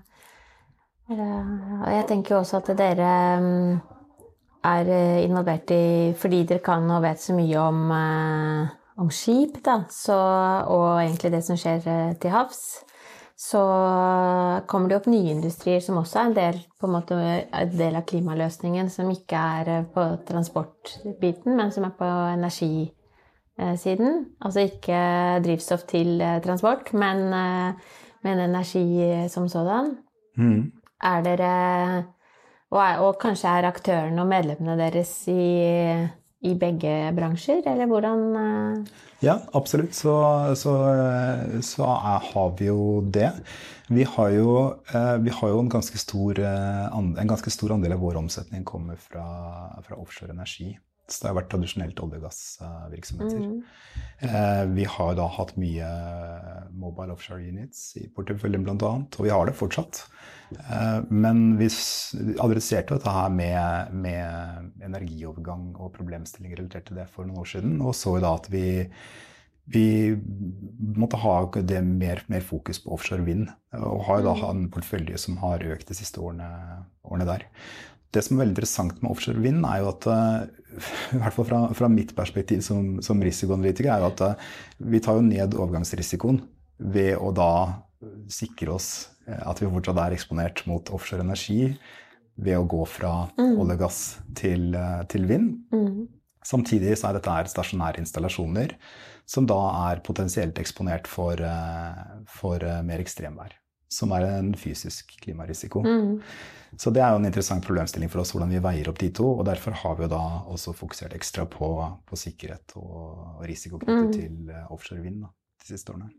Og 1.13 1.91
jeg 1.93 2.07
tenker 2.09 2.33
jo 2.35 2.39
også 2.41 2.57
at 2.57 2.71
dere 2.75 3.11
mm, 3.39 3.81
er 4.65 4.89
involvert 5.23 5.69
i 5.71 6.13
Fordi 6.17 6.41
dere 6.49 6.59
kan 6.65 6.89
og 6.89 7.03
vet 7.05 7.21
så 7.21 7.35
mye 7.37 7.59
om, 7.61 7.91
om 8.97 9.11
skip, 9.13 9.61
da, 9.63 9.83
så, 9.93 10.17
og 10.73 11.03
egentlig 11.03 11.31
det 11.37 11.43
som 11.45 11.55
skjer 11.55 12.17
til 12.19 12.33
havs, 12.33 12.83
så 13.43 13.61
kommer 14.67 14.89
det 14.89 14.97
opp 15.01 15.07
nye 15.11 15.33
industrier 15.33 15.81
som 15.83 15.97
også 15.99 16.19
er 16.19 16.29
en 16.29 16.35
del, 16.37 16.59
på 16.79 16.87
en 16.87 16.93
måte, 16.95 17.17
en 17.43 17.73
del 17.75 17.97
av 17.99 18.05
klimaløsningen, 18.07 18.87
som 18.93 19.09
ikke 19.11 19.41
er 19.59 19.71
eh, 19.73 19.87
på 19.91 20.05
transportbiten, 20.29 21.57
men 21.57 21.73
som 21.75 21.83
er 21.83 21.95
på 21.97 22.07
energi 22.07 22.87
eh. 23.59 23.73
Altså 23.75 24.63
ikke 24.63 25.01
drivstoff 25.43 25.83
til 25.91 26.21
eh, 26.23 26.39
transport, 26.45 26.93
men, 26.95 27.25
eh, 27.35 27.99
men 28.23 28.45
energi 28.45 29.27
som 29.29 29.49
sådan. 29.51 29.97
Mm. 30.39 30.71
Er 31.03 31.23
dere 31.27 31.53
og, 32.71 32.79
er, 32.79 32.99
og 33.03 33.19
kanskje 33.21 33.51
er 33.51 33.67
aktørene 33.67 34.23
og 34.23 34.31
medlemmene 34.31 34.79
deres 34.79 35.11
i, 35.27 35.43
i 36.43 36.53
begge 36.59 36.93
bransjer, 37.15 37.63
eller 37.71 37.89
hvordan 37.91 38.23
eh, 38.39 38.93
Ja, 39.23 39.37
absolutt. 39.55 39.95
Så, 39.95 40.13
så, 40.59 40.73
så 41.63 41.87
er, 41.87 42.25
har 42.33 42.49
vi 42.59 42.67
jo 42.67 43.01
det. 43.07 43.31
Vi 43.87 44.03
har 44.07 44.29
jo, 44.35 44.55
eh, 44.91 45.15
vi 45.23 45.31
har 45.31 45.53
jo 45.53 45.59
en, 45.63 45.71
ganske 45.71 45.99
stor, 45.99 46.39
eh, 46.39 46.85
en 46.91 47.29
ganske 47.29 47.51
stor 47.51 47.75
andel 47.75 47.95
av 47.95 48.03
vår 48.03 48.19
omsetning 48.23 48.65
kommer 48.67 48.99
fra, 48.99 49.25
fra 49.87 49.99
offshore 49.99 50.35
energi. 50.35 50.73
Så 51.07 51.19
det 51.19 51.29
har 51.29 51.35
vært 51.35 51.49
tradisjonelt 51.51 51.99
olje- 51.99 52.19
og 52.21 52.23
gassvirksomheter. 52.29 53.41
Eh, 54.23 54.65
Vi 54.71 54.85
har 54.87 55.15
da 55.19 55.27
hatt 55.27 55.57
mye 55.59 55.89
mobile 56.71 57.11
offshore 57.11 57.43
units 57.43 57.97
i 57.99 58.07
porteføljen 58.07 58.63
bl.a., 58.63 58.93
og 59.03 59.19
vi 59.19 59.29
har 59.33 59.45
det 59.45 59.55
fortsatt. 59.59 60.05
Eh, 60.55 61.01
Men 61.09 61.57
vi 61.59 61.67
adresserte 62.39 62.95
dette 62.95 63.11
her 63.11 63.29
med, 63.29 63.91
med 63.91 64.71
energiovergang 64.81 65.75
og 65.75 65.93
problemstillinger 65.97 66.63
relatert 66.63 66.87
til 66.87 67.01
det 67.01 67.09
for 67.11 67.27
noen 67.27 67.43
år 67.43 67.51
siden, 67.51 67.77
og 67.81 67.93
så 67.99 68.19
da 68.23 68.35
at 68.39 68.49
vi 68.53 68.65
vi 69.65 70.11
måtte 70.99 71.15
ha 71.23 71.37
det 71.55 71.79
mer, 71.87 72.23
mer 72.27 72.43
fokus 72.43 72.81
på 72.83 72.91
offshore 72.91 73.23
vind, 73.23 73.47
og 73.77 74.01
har 74.09 74.23
da 74.25 74.33
en 74.49 74.65
portefølje 74.71 75.17
som 75.17 75.37
har 75.39 75.63
økt 75.63 75.87
de 75.87 75.95
siste 75.95 76.19
årene, 76.19 76.49
årene 77.07 77.27
der. 77.29 77.45
Det 78.13 78.21
som 78.21 78.35
er 78.35 78.43
veldig 78.43 78.53
interessant 78.53 78.99
med 79.01 79.11
offshore 79.13 79.41
vind, 79.41 79.63
er 79.65 79.81
jo 79.81 79.89
at 79.93 80.07
eh, 80.13 80.43
i 81.17 81.21
hvert 81.21 81.35
fall 81.35 81.47
fra, 81.49 81.61
fra 81.77 81.89
mitt 81.91 82.13
perspektiv 82.17 82.61
som, 82.65 82.97
som 83.05 83.21
risikoanalytiker, 83.23 83.89
er 83.93 84.03
jo 84.03 84.11
at 84.11 84.25
eh, 84.27 84.51
vi 84.93 85.01
tar 85.03 85.17
jo 85.17 85.25
ned 85.25 85.57
overgangsrisikoen 85.57 86.43
ved 86.93 87.15
å 87.17 87.31
da 87.35 87.51
sikre 88.31 88.75
oss 88.75 88.89
eh, 89.27 89.39
at 89.39 89.61
vi 89.61 89.69
fortsatt 89.71 90.01
er 90.05 90.17
eksponert 90.17 90.65
mot 90.69 90.93
offshore 90.93 91.25
energi 91.25 91.73
ved 92.33 92.57
å 92.57 92.65
gå 92.65 92.81
fra 92.89 93.13
olje 93.37 93.75
og 93.77 93.81
gass 93.83 93.99
til, 94.33 94.71
til 95.05 95.27
vind. 95.29 95.51
Mm. 95.69 96.07
Samtidig 96.43 96.95
så 96.97 97.11
er 97.11 97.19
dette 97.19 97.33
her 97.33 97.49
stasjonære 97.49 98.01
installasjoner 98.01 98.73
som 99.29 99.45
da 99.47 99.59
er 99.91 100.01
potensielt 100.03 100.57
eksponert 100.59 101.05
for, 101.07 101.37
for 102.25 102.65
mer 102.83 103.05
ekstremvær. 103.05 103.53
Som 103.93 104.11
er 104.17 104.25
en 104.39 104.51
fysisk 104.57 105.13
klimarisiko. 105.21 105.83
Mm. 105.85 106.19
Så 106.81 106.89
det 106.89 107.03
er 107.05 107.11
jo 107.13 107.19
en 107.21 107.27
interessant 107.29 107.61
problemstilling 107.65 108.09
for 108.09 108.23
oss 108.23 108.31
hvordan 108.33 108.49
vi 108.49 108.57
veier 108.63 108.87
opp 108.89 108.97
de 108.97 109.11
to. 109.13 109.27
Og 109.37 109.45
derfor 109.45 109.75
har 109.83 109.95
vi 109.99 110.07
jo 110.07 110.09
da 110.15 110.21
også 110.49 110.73
fokusert 110.73 111.13
ekstra 111.13 111.45
på, 111.45 111.69
på 112.09 112.17
sikkerhet 112.17 112.73
og, 112.81 113.43
risiko 113.45 113.77
knyttet 113.77 114.07
Mm. 114.07 114.13
til 114.15 114.49
eh, 114.55 114.71
offshore 114.73 115.01
vind 115.03 115.21
da, 115.21 115.29
de 115.61 115.67
siste 115.75 115.93
årene. 115.93 116.09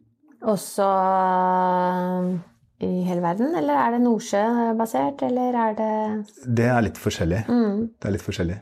Også 0.45 0.85
øh, 0.85 2.39
i 2.85 3.03
hele 3.09 3.23
verden, 3.25 3.55
eller 3.57 3.75
er 3.81 3.91
det 3.95 4.01
Nordsjø-basert, 4.05 5.23
eller 5.27 5.57
er 5.65 5.75
det 5.79 6.57
Det 6.59 6.67
er 6.69 6.81
litt 6.87 6.99
forskjellig. 7.01 7.45
mm. 7.49 7.83
Det 8.01 8.09
er 8.09 8.15
litt 8.17 8.23
forskjellig. 8.27 8.61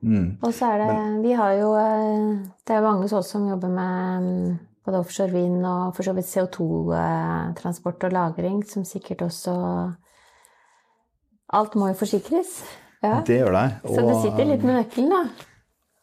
Mm. 0.00 0.26
Og 0.46 0.52
så 0.54 0.66
er 0.72 0.78
det 0.78 1.22
Vi 1.24 1.32
har 1.34 1.52
jo 1.58 1.72
øh, 1.74 2.38
Det 2.66 2.76
er 2.76 2.80
mange 2.84 3.02
hos 3.02 3.12
oss 3.18 3.30
som 3.34 3.48
jobber 3.48 3.68
med 3.68 4.22
mm, 4.22 4.58
både 4.88 5.02
offshore 5.04 5.34
vind 5.34 5.60
og 5.68 5.92
for 5.96 6.08
så 6.08 6.14
vidt 6.16 6.30
CO2-transport 6.30 8.08
og 8.08 8.14
-lagring, 8.16 8.62
som 8.68 8.84
sikkert 8.88 9.22
også 9.28 9.54
Alt 11.48 11.74
må 11.80 11.86
jo 11.88 11.94
forsikres. 11.96 12.58
Ja. 13.00 13.22
Det 13.24 13.38
gjør 13.38 13.54
det. 13.54 13.68
Så 13.88 14.02
du 14.04 14.14
sitter 14.20 14.44
litt 14.44 14.64
med 14.66 14.74
nøkkelen, 14.76 15.08
da. 15.08 15.46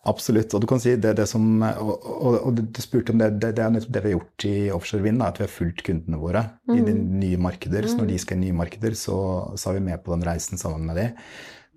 Absolutt. 0.09 0.53
Og 0.53 0.61
du 0.61 0.67
kan 0.69 0.81
si 0.81 0.95
det, 1.01 1.11
det 1.17 1.27
som 1.29 1.61
Og, 1.61 1.91
og, 2.01 2.37
og 2.47 2.55
du 2.57 2.81
spurte 2.81 3.13
om 3.13 3.19
det, 3.21 3.31
det, 3.41 3.51
det 3.57 3.63
er 3.63 3.73
nettopp 3.73 3.93
det 3.93 4.03
vi 4.03 4.11
har 4.11 4.17
gjort 4.17 4.45
i 4.49 4.55
offshore 4.73 5.05
vind, 5.05 5.21
da, 5.21 5.29
at 5.29 5.41
vi 5.41 5.45
har 5.45 5.53
fulgt 5.53 5.83
kundene 5.85 6.21
våre 6.21 6.43
i 6.73 6.81
de 6.81 6.93
nye 6.93 7.37
markeder. 7.41 7.87
Så 7.89 7.99
når 7.99 8.09
de 8.09 8.17
skal 8.21 8.37
i 8.37 8.47
nye 8.47 8.57
markeder, 8.57 8.97
så, 8.97 9.17
så 9.53 9.69
er 9.69 9.79
vi 9.79 9.85
med 9.89 10.01
på 10.05 10.13
den 10.13 10.25
reisen 10.25 10.61
sammen 10.61 10.85
med 10.89 10.97
de. 11.01 11.07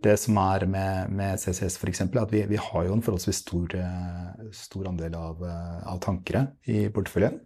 Det 0.03 0.15
som 0.21 0.37
er 0.39 0.65
med, 0.71 1.11
med 1.11 1.41
CCS 1.43 1.79
f.eks., 1.81 2.05
er 2.05 2.21
at 2.21 2.33
vi, 2.33 2.45
vi 2.47 2.59
har 2.63 2.87
jo 2.87 2.95
en 2.95 3.03
forholdsvis 3.03 3.41
stor, 3.43 3.75
eh, 3.75 4.49
stor 4.55 4.87
andel 4.93 5.17
av, 5.19 5.43
eh, 5.43 5.79
av 5.91 5.99
tankere 6.05 6.45
i 6.71 6.85
porteføljen. 6.95 7.41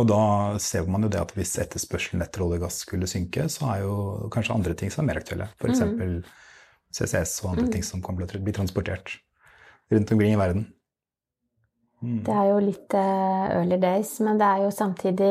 Og 0.00 0.08
da 0.08 0.22
ser 0.62 0.88
man 0.90 1.04
jo 1.04 1.10
det 1.12 1.20
at 1.20 1.34
hvis 1.36 1.52
etterspørselen 1.62 2.24
etter 2.24 2.42
olje 2.42 2.58
og 2.58 2.64
gass 2.64 2.80
skulle 2.82 3.06
synke, 3.10 3.46
så 3.52 3.68
er 3.70 3.82
jo 3.84 3.96
kanskje 4.34 4.56
andre 4.56 4.74
ting 4.80 4.90
som 4.90 5.04
er 5.04 5.12
mer 5.12 5.20
aktuelle. 5.20 5.50
F.eks. 5.60 5.84
CCS 6.94 7.36
og 7.44 7.52
andre 7.52 7.68
ting 7.74 7.84
som 7.86 8.02
kan 8.02 8.16
bli 8.18 8.26
bli 8.26 8.54
transportert 8.54 9.18
rundt 9.92 10.10
omkring 10.14 10.34
i 10.34 10.40
verden. 10.40 10.66
Mm. 12.02 12.18
Det 12.26 12.34
er 12.34 12.48
jo 12.50 12.56
litt 12.64 12.96
eh, 12.98 13.44
early 13.60 13.78
days, 13.82 14.16
men 14.24 14.40
det 14.40 14.48
er 14.48 14.64
jo 14.64 14.72
samtidig 14.74 15.30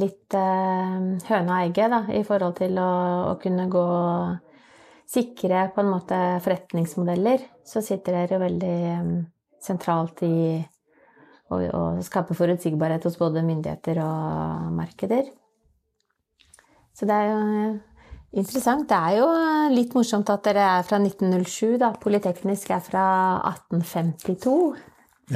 litt 0.00 0.34
høne 0.34 1.46
og 1.46 1.60
egget, 1.60 1.94
da, 1.94 2.02
i 2.10 2.24
forhold 2.26 2.58
til 2.58 2.80
å, 2.82 2.90
å 3.30 3.36
kunne 3.42 3.68
gå 3.70 3.86
sikre 5.06 5.68
på 5.74 5.82
en 5.82 5.90
måte 5.92 6.18
forretningsmodeller. 6.44 7.44
Så 7.66 7.82
sitter 7.84 8.20
dere 8.20 8.40
veldig 8.42 8.76
eh, 8.92 9.10
sentralt 9.62 10.22
i 10.26 10.36
å, 11.50 11.58
å 11.58 11.82
skape 12.04 12.36
forutsigbarhet 12.36 13.06
hos 13.06 13.18
både 13.20 13.44
myndigheter 13.46 14.00
og 14.02 14.72
markeder. 14.76 15.28
Så 16.96 17.08
det 17.08 17.14
er 17.14 17.30
jo 17.30 17.38
eh, 17.44 17.78
interessant. 18.42 18.88
Det 18.90 18.98
er 18.98 19.20
jo 19.20 19.30
litt 19.74 19.94
morsomt 19.96 20.30
at 20.32 20.44
dere 20.48 20.66
er 20.78 20.88
fra 20.88 21.00
1907, 21.02 21.78
da. 21.82 21.92
Politeknisk 22.02 22.74
er 22.74 22.84
fra 22.84 23.06
1852. 23.54 24.58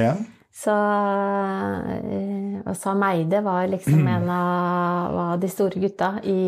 Ja. 0.00 0.14
Så 0.50 0.72
eh, 0.74 2.56
Og 2.66 2.74
Sam 2.76 3.02
Eide 3.06 3.38
var 3.44 3.68
liksom 3.70 4.02
en 4.10 4.26
av, 4.34 5.14
var 5.14 5.38
de 5.40 5.48
store 5.50 5.80
gutta 5.80 6.08
i 6.26 6.38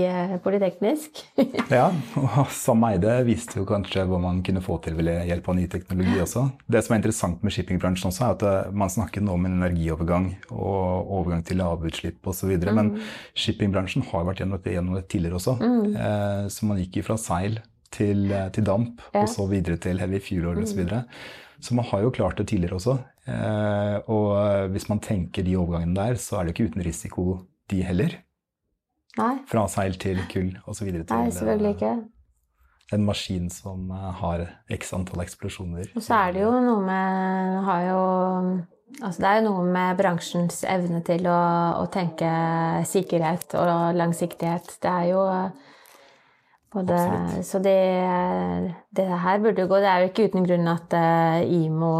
Politeknisk. 0.44 1.22
Ja. 1.72 1.86
Og 2.18 2.50
Sam 2.52 2.82
Eide 2.90 3.14
viste 3.24 3.60
jo 3.60 3.66
kanskje 3.68 4.04
hva 4.10 4.18
man 4.20 4.42
kunne 4.44 4.60
få 4.64 4.76
til 4.84 4.98
ved 4.98 5.08
hjelp 5.28 5.48
av 5.48 5.56
ny 5.56 5.66
teknologi 5.72 6.18
også. 6.20 6.44
Det 6.66 6.82
som 6.84 6.94
er 6.96 7.00
interessant 7.00 7.46
med 7.46 7.54
shippingbransjen 7.54 8.10
også, 8.10 8.26
er 8.26 8.36
at 8.36 8.46
eh, 8.48 8.72
man 8.82 8.92
snakker 8.92 9.24
nå 9.24 9.36
om 9.38 9.48
en 9.48 9.58
energiovergang 9.62 10.28
og 10.50 11.12
overgang 11.20 11.44
til 11.46 11.62
lavutslipp 11.62 12.26
osv. 12.28 12.52
Mm. 12.58 12.72
Men 12.76 12.94
shippingbransjen 13.38 14.04
har 14.10 14.26
vært 14.28 14.42
gjennom 14.42 14.60
det, 14.62 14.76
gjennom 14.76 14.98
det 14.98 15.06
tidligere 15.12 15.38
også. 15.40 15.56
Mm. 15.62 16.48
så 16.52 16.66
man 16.68 16.80
gikk 16.82 17.02
fra 17.06 17.16
seil 17.20 17.60
til, 17.92 18.30
eh, 18.32 18.48
til 18.52 18.64
damp, 18.64 19.00
Ja. 19.12 19.22
og 19.22 19.28
så 19.28 19.46
videre 19.48 19.76
til 19.76 19.98
heavy 20.00 20.20
fuel 20.20 20.46
oil 20.48 20.62
osv. 20.62 20.72
Så, 20.72 20.76
videre. 20.76 21.04
så 21.60 21.74
man 21.74 21.84
har 21.84 22.02
jo 22.02 22.10
klart 22.10 22.36
det 22.38 22.48
tidligere 22.48 22.78
også. 22.80 22.98
Eh, 23.22 23.96
og 24.10 24.30
eh, 24.34 24.64
hvis 24.74 24.88
man 24.90 25.00
tenker 25.02 25.46
de 25.46 25.54
overgangene 25.54 25.94
der, 25.94 26.18
så 26.18 26.40
er 26.40 26.48
det 26.48 26.56
ikke 26.56 26.72
uten 26.72 26.82
risiko 26.86 27.26
de 27.70 27.82
heller. 27.86 28.18
Nei, 29.18 29.36
Fra 29.46 29.66
seil 29.68 29.94
til 30.00 30.22
kull 30.32 30.54
osv. 30.66 30.88
nei, 30.88 31.30
selvfølgelig 31.36 31.68
eh, 31.68 31.76
ikke. 31.76 31.92
en 32.96 33.04
maskin 33.04 33.50
som 33.52 33.90
har 33.92 34.46
x 34.72 34.92
antall 34.96 35.22
eksplosjoner. 35.26 35.92
Og 35.94 36.02
så 36.02 36.16
er 36.16 36.32
det 36.34 36.42
jo 36.46 36.52
noe 36.64 36.80
med 36.86 37.58
har 37.66 37.84
jo, 37.90 38.00
altså 39.02 39.20
Det 39.20 39.28
er 39.28 39.36
jo 39.38 39.44
noe 39.50 39.66
med 39.68 40.00
bransjens 40.00 40.62
evne 40.68 41.02
til 41.04 41.28
å, 41.28 41.42
å 41.84 41.86
tenke 41.92 42.32
sikkerhet 42.88 43.54
og 43.60 44.00
langsiktighet. 44.00 44.74
Det 44.82 44.90
er 44.90 45.06
jo 45.12 45.22
både, 46.72 46.98
Absolutt. 46.98 47.46
Så 47.52 47.62
det, 47.62 47.78
det 48.96 49.06
her 49.06 49.44
burde 49.44 49.62
jo 49.62 49.70
gå. 49.70 49.80
Det 49.84 49.92
er 49.92 50.02
jo 50.02 50.10
ikke 50.10 50.28
uten 50.32 50.48
grunn 50.48 50.72
at 50.72 50.98
IMO 51.52 51.94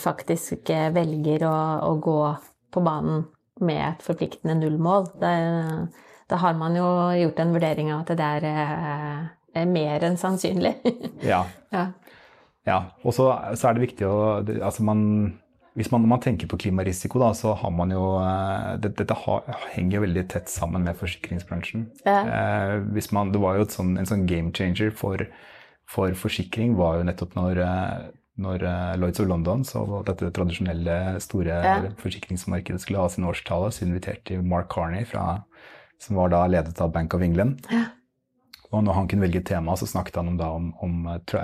faktisk 0.00 0.70
eh, 0.72 0.88
velger 0.94 1.44
å, 1.48 1.56
å 1.90 1.92
gå 2.00 2.20
på 2.70 2.82
banen 2.84 3.26
med 3.60 3.82
et 3.84 4.04
forpliktende 4.04 4.56
nullmål. 4.60 5.10
Da 6.30 6.38
har 6.38 6.54
man 6.58 6.78
jo 6.78 6.86
gjort 7.18 7.42
en 7.42 7.52
vurdering 7.54 7.90
av 7.92 8.04
at 8.04 8.14
det 8.18 8.30
er, 8.38 8.46
eh, 8.46 9.60
er 9.60 9.70
mer 9.70 10.06
enn 10.06 10.18
sannsynlig. 10.20 10.76
Ja. 11.32 11.44
ja. 11.74 11.90
ja. 12.68 12.80
Og 13.02 13.14
så, 13.16 13.30
så 13.58 13.68
er 13.70 13.76
det 13.76 13.88
viktig 13.88 14.06
å 14.08 14.18
altså 14.40 14.84
man, 14.86 15.02
Hvis 15.78 15.90
man, 15.92 16.06
man 16.08 16.22
tenker 16.22 16.48
på 16.50 16.58
klimarisiko, 16.58 17.20
da, 17.22 17.32
så 17.36 17.54
har 17.58 17.74
man 17.74 17.92
jo 17.94 18.04
eh, 18.22 18.78
det, 18.82 18.94
Dette 19.02 19.16
henger 19.74 19.98
jo 19.98 20.04
veldig 20.06 20.26
tett 20.30 20.52
sammen 20.52 20.86
med 20.86 20.98
forsikringsbransjen. 21.00 21.88
Ja. 22.06 22.20
Eh, 22.22 22.76
hvis 22.94 23.10
man, 23.16 23.34
det 23.34 23.42
var 23.42 23.58
jo 23.58 23.66
et 23.66 23.74
sånn, 23.74 23.96
en 23.98 24.08
sånn 24.08 24.26
game 24.30 24.54
changer 24.56 24.94
for, 24.94 25.26
for 25.90 26.14
forsikring 26.14 26.78
var 26.78 27.00
jo 27.00 27.10
nettopp 27.10 27.36
når, 27.38 27.64
eh, 27.66 28.08
når 28.40 28.62
eh, 28.66 28.96
Lloyds 29.00 29.20
of 29.22 29.28
London, 29.30 29.62
så 29.68 29.84
dette 30.08 30.30
tradisjonelle 30.36 30.96
store 31.20 31.60
Ja. 31.64 31.76
forsikringsmarkedet, 32.00 32.80
skulle 32.82 32.98
ha 33.02 33.08
sin 33.12 33.24
årstale, 33.28 33.70
så 33.72 33.84
inviterte 33.86 34.34
de 34.36 34.42
Mark 34.42 34.70
Carney, 34.72 35.04
fra, 35.04 35.42
som 36.00 36.16
var 36.16 36.30
da 36.32 36.46
ledet 36.48 36.80
av 36.80 36.92
Bank 36.92 37.14
of 37.14 37.22
England. 37.22 37.66
Og 38.70 38.84
når 38.86 38.94
han 38.94 39.08
kunne 39.10 39.26
velge 39.26 39.42
tema, 39.44 39.74
så 39.76 39.86
snakket 39.90 40.16
han 40.20 40.28
om, 40.30 40.36
da, 40.38 40.48
om, 40.54 40.72
om 40.80 41.06
eh, 41.10 41.18
tra 41.26 41.42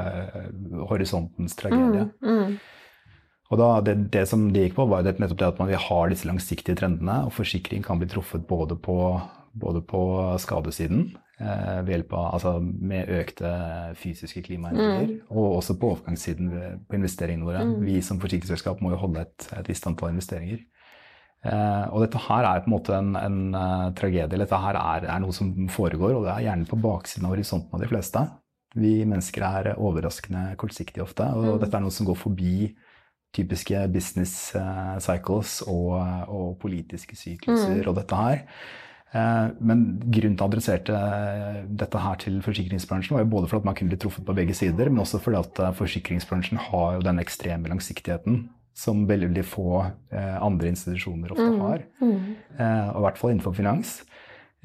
horisontens 0.90 1.56
tragedie. 1.58 2.08
Mm. 2.22 2.56
Og 3.50 3.58
da, 3.60 3.68
det, 3.86 3.96
det 4.14 4.24
som 4.30 4.48
det 4.54 4.64
gikk 4.68 4.76
på, 4.80 4.88
var 4.90 5.02
det- 5.06 5.18
nettopp 5.22 5.38
det 5.38 5.46
at 5.52 5.58
man 5.62 5.68
vi 5.70 5.78
har 5.78 6.08
disse 6.10 6.26
langsiktige 6.26 6.76
trendene, 6.78 7.24
og 7.26 7.32
forsikring 7.36 7.84
kan 7.86 7.98
bli 8.00 8.08
truffet 8.10 8.46
både 8.48 8.74
på, 8.82 8.96
både 9.54 9.82
på 9.86 10.00
skadesiden, 10.42 11.12
ved 11.36 11.90
hjelp 11.92 12.14
av, 12.16 12.26
altså 12.38 12.52
med 12.62 13.10
økte 13.12 13.50
fysiske 14.00 14.40
klimaendringer, 14.46 15.10
og 15.28 15.58
også 15.58 15.74
på 15.76 15.90
overgangssiden 15.92 16.48
på 16.88 16.96
investeringene 16.96 17.44
våre. 17.44 17.64
Vi 17.82 17.98
som 18.00 18.22
forsikringsselskap 18.22 18.80
må 18.80 18.94
jo 18.94 19.02
holde 19.02 19.26
et, 19.26 19.48
et 19.58 19.68
visst 19.68 19.84
antall 19.90 20.14
investeringer. 20.14 20.62
Eh, 21.46 21.84
og 21.92 22.02
dette 22.02 22.20
her 22.26 22.46
er 22.48 22.62
på 22.64 22.70
en 22.70 22.74
måte 22.74 22.96
en, 22.96 23.12
en 23.18 23.38
uh, 23.54 23.92
tragedie. 23.96 24.40
Dette 24.40 24.58
her 24.62 24.78
er, 24.80 25.06
er 25.12 25.22
noe 25.22 25.34
som 25.36 25.52
foregår, 25.72 26.16
og 26.16 26.26
det 26.26 26.32
er 26.32 26.46
gjerne 26.48 26.68
på 26.70 26.80
baksiden 26.82 27.28
av 27.28 27.36
horisonten 27.36 27.76
av 27.76 27.84
de 27.84 27.90
fleste. 27.90 28.24
Vi 28.76 28.96
mennesker 29.08 29.44
er 29.46 29.70
overraskende 29.76 30.48
kortsiktige 30.60 31.04
ofte, 31.04 31.28
og 31.36 31.60
dette 31.62 31.78
er 31.78 31.84
noe 31.84 31.94
som 31.94 32.08
går 32.08 32.18
forbi 32.18 32.56
typiske 33.36 33.84
business 33.92 34.54
eh, 34.56 34.96
cycles 35.04 35.60
og, 35.68 35.94
og 36.32 36.56
politiske 36.62 37.18
sykluser 37.18 37.84
og 37.86 37.98
dette 38.00 38.20
her. 38.20 38.42
Eh, 39.14 39.46
Men 39.60 39.84
grunnen 40.02 40.36
til 40.36 40.40
at 40.40 40.40
jeg 40.40 40.50
adresserte 40.50 40.98
eh, 40.98 41.62
dette 41.82 41.98
her 42.02 42.16
til 42.22 42.40
forsikringsbransjen, 42.42 43.16
var 43.16 43.24
jo 43.24 43.32
både 43.36 43.48
for 43.48 43.60
at 43.60 43.68
man 43.68 43.74
kunne 43.74 43.92
bli 43.92 44.00
truffet 44.02 44.26
på 44.26 44.34
begge 44.34 44.54
sider, 44.54 44.90
men 44.90 45.04
også 45.04 45.20
fordi 45.22 45.38
at 45.38 45.60
eh, 45.62 45.74
forsikringsbransjen 45.78 46.58
har 46.70 46.88
jo 46.98 47.06
den 47.06 47.22
ekstreme 47.22 47.70
langsiktigheten 47.70 48.48
som 48.76 49.06
veldig 49.08 49.44
få 49.48 49.86
andre 50.12 50.68
institusjoner 50.68 51.30
ofte 51.32 51.46
har. 51.62 51.78
Eh, 52.02 52.88
og 52.92 52.98
i 53.00 53.04
hvert 53.06 53.20
fall 53.20 53.32
innenfor 53.32 53.54
finans. 53.56 54.02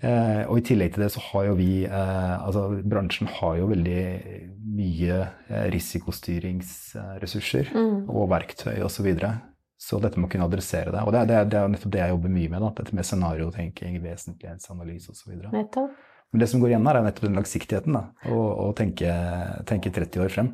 Eh, 0.02 0.44
og 0.50 0.58
i 0.58 0.64
tillegg 0.66 0.96
til 0.96 1.04
det 1.06 1.12
så 1.14 1.22
har 1.28 1.44
jo 1.46 1.52
vi 1.60 1.84
eh, 1.86 2.36
Altså 2.42 2.64
bransjen 2.90 3.28
har 3.30 3.60
jo 3.60 3.68
veldig 3.70 4.00
mye 4.74 5.20
risikostyringsressurser 5.70 7.70
risikostyringsressurser 7.70 8.10
og 8.10 8.32
verktøy 8.32 8.80
osv. 8.82 8.96
Så, 8.96 9.06
videre. 9.06 9.30
Så 9.82 9.98
dette 9.98 10.22
må 10.22 10.30
kunne 10.30 10.46
adressere 10.46 10.94
det. 10.94 11.02
Og 11.02 11.14
det, 11.16 11.26
det, 11.32 11.38
det 11.50 11.58
er 11.58 11.70
nettopp 11.74 11.94
det 11.96 12.02
jeg 12.04 12.14
jobber 12.14 12.34
mye 12.36 12.50
med. 12.54 12.62
Da. 12.62 12.68
Dette 12.78 12.98
med 12.98 13.08
scenariotenking, 13.08 13.96
vesentlighetsanalyse 14.04 15.16
osv. 15.16 15.40
Men 15.42 16.44
det 16.44 16.48
som 16.52 16.62
går 16.62 16.76
igjen 16.76 16.86
her, 16.86 17.00
er 17.00 17.08
nettopp 17.08 17.26
den 17.26 17.40
langsiktigheten. 17.40 17.98
Da. 17.98 18.04
Og, 18.30 18.46
og 18.68 18.76
tenke, 18.78 19.16
tenke 19.70 19.94
30 19.96 20.22
år 20.22 20.36
frem. 20.36 20.52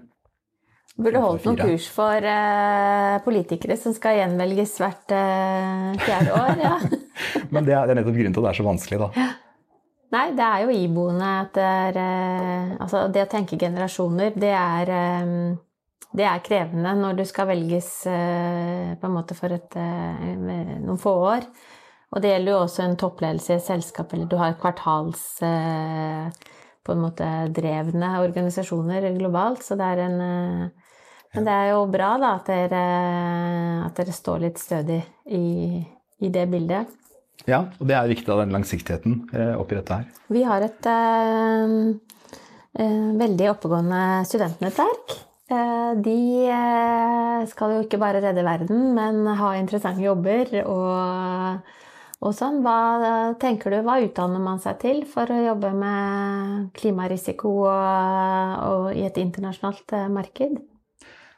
Burde 0.98 1.20
holdt 1.22 1.44
noen 1.46 1.60
kurs 1.60 1.90
for 1.94 2.26
uh, 2.26 3.18
politikere 3.22 3.76
som 3.78 3.94
skal 3.94 4.16
gjenvelges 4.18 4.80
hvert 4.82 5.14
uh, 5.14 5.92
fjerde 6.02 6.32
år. 6.34 6.64
Ja. 6.64 6.74
Men 7.54 7.68
det 7.68 7.76
er, 7.76 7.84
det 7.84 7.94
er 7.94 8.00
nettopp 8.00 8.18
grunnen 8.18 8.34
til 8.34 8.42
at 8.42 8.48
det 8.48 8.54
er 8.54 8.62
så 8.62 8.66
vanskelig, 8.66 9.04
da. 9.04 9.28
Nei, 10.16 10.26
det 10.40 10.48
er 10.48 10.64
jo 10.64 10.72
iboende 10.72 11.30
at 11.44 11.52
det 11.58 11.68
er 11.68 12.00
uh, 12.00 12.76
Altså, 12.80 13.04
det 13.12 13.28
å 13.28 13.30
tenke 13.30 13.60
generasjoner, 13.60 14.34
det 14.40 14.56
er 14.56 14.92
eh, 14.94 15.32
det 16.18 16.26
er 16.26 16.44
krevende 16.46 16.94
når 16.98 17.18
du 17.20 17.24
skal 17.28 17.50
velges 17.52 17.90
eh, 18.10 18.94
på 18.98 19.10
en 19.10 19.16
måte 19.16 19.36
for 19.38 19.54
et, 19.54 19.76
noen 19.78 21.02
få 21.02 21.14
år. 21.34 21.48
Og 22.16 22.24
det 22.24 22.32
gjelder 22.32 22.54
jo 22.54 22.60
også 22.64 22.84
en 22.86 22.96
toppledelse 23.00 23.52
i 23.52 23.58
et 23.58 23.66
selskap, 23.66 24.14
eller 24.16 24.30
du 24.32 24.38
har 24.40 24.56
kvartals 24.62 25.26
på 25.42 26.94
en 26.94 27.02
måte 27.04 27.28
drevne 27.52 28.14
organisasjoner 28.24 29.10
globalt, 29.18 29.66
så 29.68 29.76
det 29.76 29.90
er 29.92 30.04
en 30.06 30.22
Men 31.36 31.44
det 31.44 31.54
er 31.54 31.68
jo 31.74 31.82
bra, 31.92 32.14
da, 32.18 32.30
at 32.40 32.48
dere, 32.48 32.84
at 33.84 34.00
dere 34.00 34.16
står 34.16 34.46
litt 34.46 34.62
stødig 34.62 35.02
i, 35.36 35.84
i 36.24 36.30
det 36.32 36.46
bildet. 36.48 36.96
Ja, 37.46 37.62
og 37.78 37.88
det 37.88 37.96
er 37.96 38.10
viktig 38.10 38.32
av 38.34 38.42
den 38.42 38.56
langsiktigheten 38.56 39.20
eh, 39.36 39.54
oppi 39.60 39.78
dette 39.78 40.00
her. 40.00 40.08
Vi 40.34 40.42
har 40.48 40.64
et 40.66 40.90
eh, 40.90 41.76
eh, 42.82 43.10
veldig 43.22 43.52
oppegående 43.54 44.02
studentnettverk. 44.28 45.16
Eh, 45.48 45.92
de 46.04 46.20
eh, 46.52 47.42
skal 47.48 47.78
jo 47.78 47.84
ikke 47.86 48.00
bare 48.02 48.20
redde 48.20 48.44
verden, 48.44 48.90
men 48.98 49.24
ha 49.40 49.54
interessante 49.56 50.04
jobber 50.04 50.50
og, 50.66 51.70
og 52.20 52.34
sånn. 52.36 52.60
Hva 52.66 53.36
tenker 53.40 53.72
du, 53.72 53.80
hva 53.86 54.02
utdanner 54.04 54.44
man 54.44 54.60
seg 54.60 54.82
til 54.84 55.06
for 55.08 55.32
å 55.32 55.44
jobbe 55.46 55.72
med 55.72 56.66
klimarisiko 56.76 57.54
og, 57.64 58.66
og 58.68 58.90
i 58.98 59.06
et 59.08 59.22
internasjonalt 59.24 59.96
eh, 59.96 60.10
marked? 60.12 60.60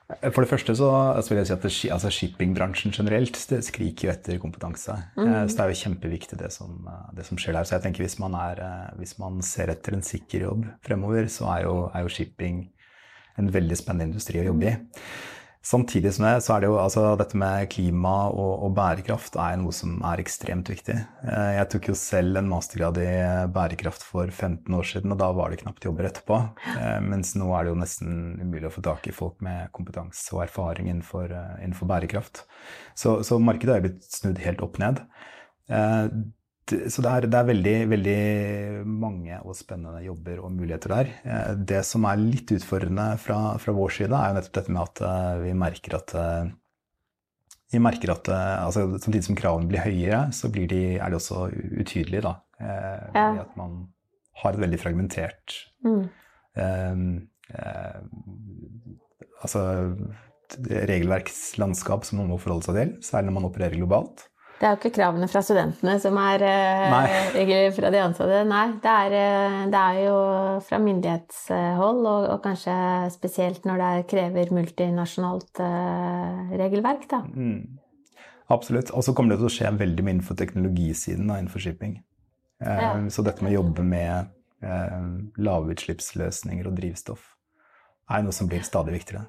For 0.09 0.41
det 0.41 0.49
første 0.49 0.73
så, 0.73 0.87
så, 1.21 1.29
vil 1.29 1.37
jeg 1.43 1.45
si 1.51 1.53
at 1.53 1.65
det, 1.67 1.71
altså 1.93 2.09
shippingbransjen 2.09 2.95
generelt 2.95 3.35
det 3.51 3.59
skriker 3.67 4.07
jo 4.07 4.13
etter 4.15 4.39
kompetanse. 4.41 4.95
Mm. 5.19 5.35
Så 5.45 5.53
det 5.53 5.61
er 5.61 5.69
jo 5.69 5.81
kjempeviktig 5.83 6.39
det 6.39 6.49
som, 6.55 6.79
det 7.13 7.27
som, 7.27 7.37
skjer 7.37 7.53
der. 7.53 7.67
Så 7.69 7.75
jeg 7.75 7.83
tenker 7.83 8.07
hvis 8.07 8.17
man, 8.17 8.33
er, 8.33 8.63
hvis 8.97 9.19
man 9.21 9.37
ser 9.45 9.69
etter 9.69 9.93
en 9.93 10.01
sikker 10.01 10.47
jobb 10.47 10.65
fremover, 10.81 11.29
så 11.29 11.51
er 11.53 11.67
jo, 11.67 11.75
er 11.93 12.07
jo 12.07 12.15
shipping 12.15 12.63
en 13.39 13.51
veldig 13.53 13.77
spennende 13.79 14.11
industri 14.11 14.41
å 14.41 14.49
jobbe 14.51 14.73
i. 14.73 14.77
Samtidig 15.59 16.13
som 16.15 16.23
det, 16.23 16.37
så 16.45 16.53
er 16.55 16.63
det 16.63 16.67
jo 16.69 16.77
altså 16.79 17.01
dette 17.19 17.35
med 17.37 17.65
klima 17.73 18.13
og, 18.31 18.61
og, 18.63 18.69
bærekraft 18.77 19.35
er 19.43 19.57
noe 19.59 19.75
som 19.75 19.97
er 20.07 20.21
ekstremt 20.23 20.71
viktig. 20.71 20.95
Eh, 20.95 21.49
jeg 21.57 21.67
tok 21.73 21.89
jo 21.91 21.95
selv 21.99 22.39
en 22.39 22.47
mastergrad 22.47 22.99
i 23.03 23.09
bærekraft 23.51 24.05
for 24.07 24.31
15 24.31 24.77
år 24.77 24.87
siden, 24.87 25.11
og 25.11 25.19
da 25.19 25.27
var 25.35 25.51
det 25.51 25.59
knapt 25.65 25.83
jobber 25.83 26.07
etterpå. 26.07 26.39
Eh, 26.77 27.01
mens 27.03 27.35
nå 27.35 27.51
er 27.51 27.67
det 27.67 27.73
jo 27.73 27.81
nesten 27.81 28.39
umulig 28.39 28.71
å 28.71 28.73
få 28.77 28.85
tak 28.87 29.11
i 29.11 29.15
folk 29.15 29.43
med 29.43 29.67
kompetanse 29.75 30.31
og 30.37 30.45
erfaring 30.47 30.87
innenfor, 30.87 31.27
eh, 31.27 31.53
innenfor 31.59 31.91
bærekraft. 31.91 32.45
Så, 32.95 33.19
så 33.27 33.41
markedet 33.43 33.75
er 33.75 33.87
blitt 33.89 34.07
snudd 34.07 34.39
helt 34.45 34.63
opp 34.63 34.79
ned 34.79 35.03
så 36.69 37.03
det 37.03 37.11
er, 37.11 37.27
det 37.31 37.39
er, 37.39 37.47
veldig, 37.49 37.75
veldig 37.91 38.21
mange 38.87 39.37
og 39.41 39.57
spennende 39.57 40.01
jobber 40.05 40.41
og 40.43 40.53
muligheter 40.55 40.93
der. 40.93 41.11
Eh, 41.23 41.51
det 41.71 41.83
som 41.87 42.07
er 42.09 42.21
litt 42.21 42.51
utfordrende 42.55 43.11
fra, 43.21 43.39
fra 43.61 43.75
vår 43.75 43.95
side, 43.99 44.15
er 44.15 44.31
jo 44.31 44.39
nettopp 44.39 44.57
dette 44.59 44.75
med 44.75 44.83
at 44.85 45.03
eh, 45.09 45.35
vi 45.45 45.53
merker 45.65 45.99
at 45.99 46.15
eh, 46.17 46.49
vi 47.69 47.77
merker 47.85 48.09
at 48.15 48.25
altså, 48.33 48.87
Samtidig 48.97 49.27
som 49.27 49.35
kravene 49.37 49.69
blir 49.69 49.83
høyere, 49.83 50.23
så 50.33 50.49
blir 50.49 50.65
de, 50.71 50.97
er 50.97 51.11
de 51.11 51.17
også 51.19 51.51
utydelige. 51.53 52.23
Da, 52.25 52.31
ja. 53.13 53.43
At 53.43 53.51
man 53.59 53.83
har 54.41 54.55
et 54.55 54.63
veldig 54.63 54.79
fragmentert 54.81 55.55
mm. 55.85 56.01
eh, 56.59 57.03
eh, 57.59 58.01
altså, 59.43 59.63
regelverkslandskap 60.89 62.07
som 62.07 62.23
man 62.23 62.31
må 62.31 62.39
forholde 62.41 62.69
seg 62.69 62.79
til, 62.79 62.93
særlig 63.05 63.29
når 63.29 63.37
man 63.37 63.49
opererer 63.51 63.77
globalt. 63.77 64.28
Det 64.59 64.67
er 64.67 64.73
jo 64.73 64.79
ikke 64.81 64.91
kravene 64.97 65.27
fra 65.31 65.39
studentene 65.45 65.93
som 66.03 66.17
er 66.19 66.43
Nei. 66.91 67.67
fra 67.77 67.91
de 67.93 68.01
ansatte. 68.03 68.41
Nei, 68.49 68.65
det 68.83 68.95
er, 69.05 69.15
eh, 69.15 69.59
det 69.71 69.83
er 69.83 69.99
jo 70.03 70.17
fra 70.67 70.79
myndighetshold, 70.83 72.01
og, 72.03 72.25
og, 72.33 72.41
kanskje 72.43 72.75
spesielt 73.15 73.67
når 73.69 73.83
det 73.83 73.93
krever 74.11 74.51
multinasjonalt 74.55 75.63
uh, 75.63 76.51
regelverk, 76.59 77.07
da. 77.11 77.23
Mm. 77.31 77.79
Absolutt. 78.49 78.91
Og 78.91 79.05
så 79.05 79.13
kommer 79.13 79.35
det 79.35 79.43
til 79.43 79.49
å 79.49 79.53
skje 79.53 79.73
veldig 79.79 80.05
mye 80.05 80.17
innenfor 80.17 80.37
teknologisiden 80.39 81.29
da, 81.29 81.39
innenfor 81.39 81.63
shipping. 81.63 81.99
Eh, 82.65 82.83
ja. 82.83 82.93
Så 83.13 83.23
dette 83.25 83.45
med 83.45 83.53
å 83.53 83.59
jobbe 83.61 83.85
med 83.85 84.31
eh, 84.65 85.03
lavutslippsløsninger 85.39 86.67
og 86.67 86.79
drivstoff 86.79 87.35
er 88.09 88.25
noe 88.25 88.35
som 88.35 88.49
blir 88.49 88.65
stadig 88.65 88.97
viktigere. 88.97 89.27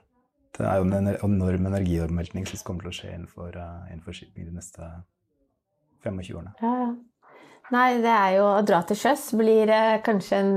Det 0.56 0.66
er 0.66 0.80
jo 0.80 0.88
en 0.88 1.12
enorm 1.12 1.68
energiomveltning 1.68 2.48
som 2.48 2.64
kommer 2.66 2.86
til 2.86 2.90
å 2.90 2.96
skje 2.96 3.12
innenfor, 3.14 3.54
uh, 3.54 3.84
innenfor 3.92 4.16
shipping 4.16 4.48
de 4.48 4.56
neste 4.56 4.88
25 6.04 6.36
årene. 6.36 6.56
Ja, 6.60 6.74
ja. 6.86 6.90
Nei, 7.70 8.00
det 8.02 8.10
er 8.10 8.32
jo 8.34 8.46
å 8.48 8.62
dra 8.66 8.80
til 8.86 8.98
sjøs 8.98 9.28
blir 9.38 9.70
eh, 9.70 10.00
kanskje 10.02 10.38
en, 10.42 10.54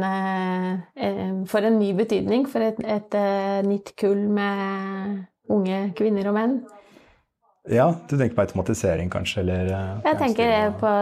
eh, 0.97 1.43
For 1.49 1.65
en 1.65 1.77
ny 1.77 1.91
betydning 1.97 2.47
for 2.49 2.65
et, 2.65 2.79
et, 2.82 3.13
et, 3.13 3.67
nytt 3.67 3.93
kull 3.99 4.23
med 4.34 5.19
unge 5.53 5.84
kvinner 5.97 6.32
og 6.32 6.38
menn. 6.39 6.56
Ja, 7.69 7.86
du 8.10 8.17
tenker 8.17 8.36
på 8.36 8.43
automatisering 8.43 9.12
kanskje, 9.13 9.43
eller 9.43 9.69
eh, 9.69 10.01
Jeg 10.10 10.19
tenker 10.23 10.73
på, 10.82 10.95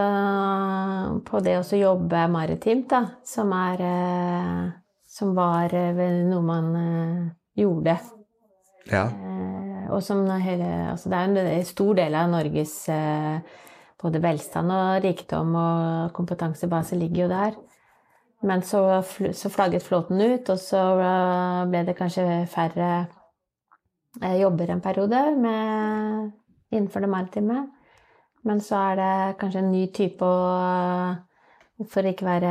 på, 1.30 1.42
det 1.42 1.56
å 1.62 1.80
jobbe 1.80 2.26
maritimt, 2.30 2.90
da. 2.92 3.02
Som 3.26 3.56
er 3.56 3.86
eh, 3.88 4.62
Som 5.08 5.32
var 5.36 5.72
noe 5.72 6.44
man 6.44 6.68
gjorde. 7.56 7.96
Ja. 8.90 9.06
og 9.94 10.00
som 10.02 10.24
hele 10.42 10.66
Altså 10.90 11.08
det 11.08 11.18
er 11.18 11.36
en 11.38 11.66
stor 11.68 11.92
del 11.94 12.16
av 12.18 12.32
Norges 12.32 12.72
både 14.02 14.22
velstand 14.22 14.72
og 14.74 15.04
rikdom 15.04 15.54
og 15.58 16.12
kompetansebase 16.16 16.98
ligger 16.98 17.24
jo 17.24 17.28
der. 17.32 17.58
Men 18.42 18.62
så, 18.66 18.80
så 19.32 19.50
flagget 19.54 19.84
flåten 19.86 20.20
ut, 20.20 20.48
og 20.50 20.58
så 20.58 20.80
eh, 20.98 21.58
ble 21.70 21.84
det 21.86 21.94
kanskje 21.98 22.24
færre 22.50 22.88
eh, 24.18 24.40
jobber 24.40 24.72
en 24.72 24.82
periode 24.82 25.20
med, 25.38 26.32
innenfor 26.74 27.04
det 27.04 27.12
maritime. 27.12 27.60
Men 28.42 28.60
så 28.60 28.80
er 28.90 28.98
det 28.98 29.36
kanskje 29.38 29.62
en 29.62 29.70
ny 29.70 29.84
type 29.94 30.26
å 30.26 30.38
For 31.90 32.04
å 32.04 32.10
ikke 32.12 32.26
være 32.26 32.50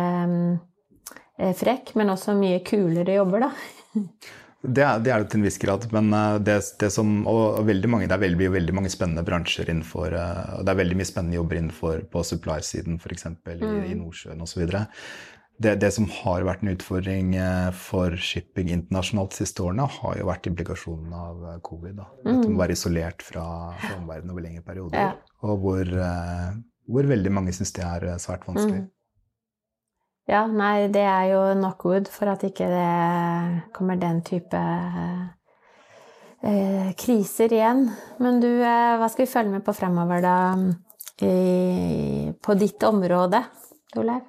eh, 1.39 1.51
frekk, 1.55 1.93
men 1.99 2.11
også 2.11 2.33
mye 2.35 2.63
kulere 2.67 3.19
jobber, 3.19 3.45
da. 3.45 3.51
Det 4.62 4.84
er, 4.86 5.00
det 5.02 5.10
er, 5.10 5.24
det 5.24 5.32
til 5.32 5.41
en 5.41 5.45
viss 5.47 5.58
grad. 5.62 5.88
Men 5.93 6.13
eh, 6.13 6.38
det, 6.45 6.58
det 6.82 6.91
som, 6.93 7.12
og 7.30 7.62
veldig 7.65 7.89
mange, 7.89 8.08
det 8.10 8.15
er 8.17 8.26
veldig, 8.28 8.50
veldig 8.56 8.78
mange 8.78 8.93
spennende 8.93 9.26
bransjer 9.26 9.71
innenfor 9.71 10.13
eh, 10.13 10.56
og 10.60 10.65
Det 10.65 10.74
er 10.74 10.82
veldig 10.84 10.97
mye 11.00 11.10
spennende 11.10 11.39
jobber 11.39 11.60
innenfor 11.60 12.04
på 12.13 12.26
supply-siden, 12.30 13.00
f.eks. 13.02 13.30
Mm. 13.32 13.54
i, 13.58 13.71
i 13.91 13.97
Nordsjøen 13.97 14.45
osv. 14.45 14.67
Det, 15.62 15.76
det 15.82 15.91
som 15.93 16.08
har 16.21 16.45
vært 16.45 16.63
en 16.65 16.74
utfordring 16.76 17.34
eh, 17.41 17.71
for 17.78 18.13
shipping 18.21 18.69
internasjonalt 18.74 19.34
de 19.34 19.41
siste 19.41 19.65
årene, 19.65 19.89
har 19.97 20.21
jo 20.21 20.30
vært 20.30 20.50
implikasjonen 20.52 21.17
av 21.17 21.43
covid. 21.65 21.97
Da. 21.97 22.08
Mm. 22.21 22.30
Dette 22.30 22.45
med 22.45 22.58
å 22.60 22.63
være 22.63 22.78
isolert 22.78 23.26
fra, 23.26 23.45
fra 23.82 23.97
omverdenen 23.97 24.36
over 24.36 24.45
lengre 24.45 24.65
perioder. 24.67 25.10
Ja. 25.10 25.38
Og 25.50 25.65
hvor, 25.65 25.93
hvor, 26.86 27.08
veldig 27.10 27.34
mange 27.34 27.54
syns 27.58 27.74
det 27.74 27.86
er 27.88 28.12
svært 28.21 28.45
vanskelig. 28.45 28.84
Mm. 28.86 28.89
Ja, 30.29 30.45
nei, 30.47 30.88
det 30.93 31.01
er 31.01 31.31
jo 31.31 31.41
knockwood 31.57 32.10
for 32.13 32.29
at 32.31 32.43
ikke 32.45 32.67
det 32.69 33.71
kommer 33.75 33.97
den 33.99 34.21
type 34.25 34.60
eh, 36.45 36.91
kriser 36.99 37.53
igjen. 37.53 37.88
Men 38.21 38.39
du, 38.43 38.49
eh, 38.62 38.97
hva 39.01 39.10
skal 39.10 39.25
vi 39.25 39.31
følge 39.34 39.55
med 39.57 39.65
på 39.65 39.75
fremover, 39.75 40.21
da? 40.23 40.38
I, 41.21 42.34
på 42.41 42.55
ditt 42.57 42.81
område, 42.88 43.43
Olaug? 44.01 44.23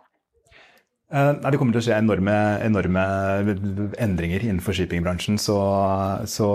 Nei, 1.12 1.50
det 1.52 1.58
kommer 1.60 1.76
til 1.76 1.82
å 1.82 1.84
skje 1.84 1.96
enorme, 2.00 2.34
enorme 2.64 3.02
endringer 4.00 4.46
innenfor 4.46 4.76
shippingbransjen. 4.76 5.36
Så, 5.40 5.56
så, 6.28 6.48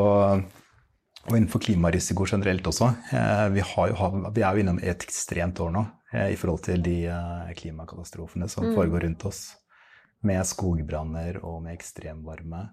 og 1.27 1.35
innenfor 1.35 1.61
klimarisiko 1.61 2.25
generelt 2.25 2.65
også. 2.69 2.89
Eh, 3.13 3.43
vi, 3.53 3.61
jo, 3.61 4.09
vi 4.33 4.41
er 4.41 4.57
jo 4.57 4.63
innom 4.63 4.81
et 4.81 5.05
ekstremt 5.05 5.61
år 5.61 5.73
nå. 5.75 5.85
Eh, 6.17 6.33
i 6.33 6.39
forhold 6.39 6.65
til 6.65 6.83
de 6.85 6.97
eh, 7.11 7.53
klimakatastrofene 7.57 8.49
som 8.49 8.67
mm. 8.67 8.73
foregår 8.77 9.05
rundt 9.07 9.27
oss. 9.29 9.45
Med 10.25 10.41
skogbranner 10.49 11.37
og 11.45 11.61
med 11.67 11.77
ekstremvarme. 11.77 12.65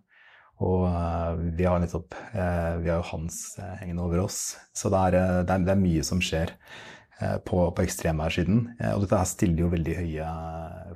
Og 0.64 0.84
uh, 0.86 1.34
vi 1.58 1.66
har 1.66 1.80
nettopp 1.82 2.14
Vi 2.14 2.86
har 2.86 3.00
jo 3.00 3.08
Hans 3.08 3.56
hengende 3.80 4.04
over 4.06 4.22
oss. 4.22 4.54
Så 4.72 4.88
det 4.88 5.00
er, 5.10 5.16
det 5.42 5.50
er, 5.50 5.64
det 5.66 5.72
er 5.74 5.80
mye 5.80 6.04
som 6.06 6.22
skjer 6.22 6.54
på, 7.44 7.58
på 7.74 7.82
ekstremværsiden. 7.82 8.60
og 8.92 9.02
dette 9.02 9.18
her 9.18 9.26
stiller 9.28 9.64
jo 9.64 9.72
veldig 9.74 9.96
høye 9.98 10.28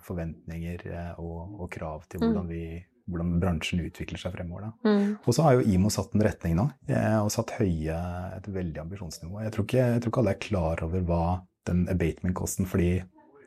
forventninger 0.07 0.87
og, 1.19 1.59
og, 1.59 1.67
krav 1.75 2.07
til 2.07 2.23
hvordan, 2.23 2.47
mm. 2.47 2.55
vi, 2.55 2.81
hvordan, 3.11 3.35
bransjen 3.43 3.83
utvikler 3.83 4.23
seg 4.23 4.39
fremover. 4.39 4.71
Mm. 4.87 5.19
Og 5.27 5.37
så 5.37 5.45
har 5.47 5.59
jo 5.59 5.67
IMO 5.75 5.91
satt 5.95 6.15
en 6.15 6.25
retning 6.27 6.57
nå, 6.59 6.69
og 7.21 7.31
satt 7.35 7.59
høye, 7.59 7.99
et 8.39 8.51
veldig 8.51 8.87
ambisjonsnivå. 8.87 9.43
Jeg 9.43 9.55
tror, 9.59 9.69
ikke, 9.69 9.85
jeg 9.85 10.05
tror 10.07 10.15
ikke 10.15 10.25
alle 10.25 10.37
er 10.37 10.45
klar 10.49 10.87
over 10.87 11.07
hva 11.11 11.23
den 11.69 11.87
abatement-kosten 11.93 12.69
for 12.69 12.83
de 12.83 13.03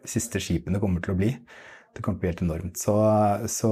siste 0.07 0.41
skipene 0.41 0.81
kommer 0.81 1.03
til 1.03 1.15
å 1.15 1.19
bli. 1.19 1.33
Det 1.91 2.03
kommer 2.03 2.17
til 2.17 2.21
å 2.21 2.23
bli 2.23 2.31
helt 2.31 2.43
enormt. 2.45 2.79
Så, 2.79 2.95
så 3.51 3.71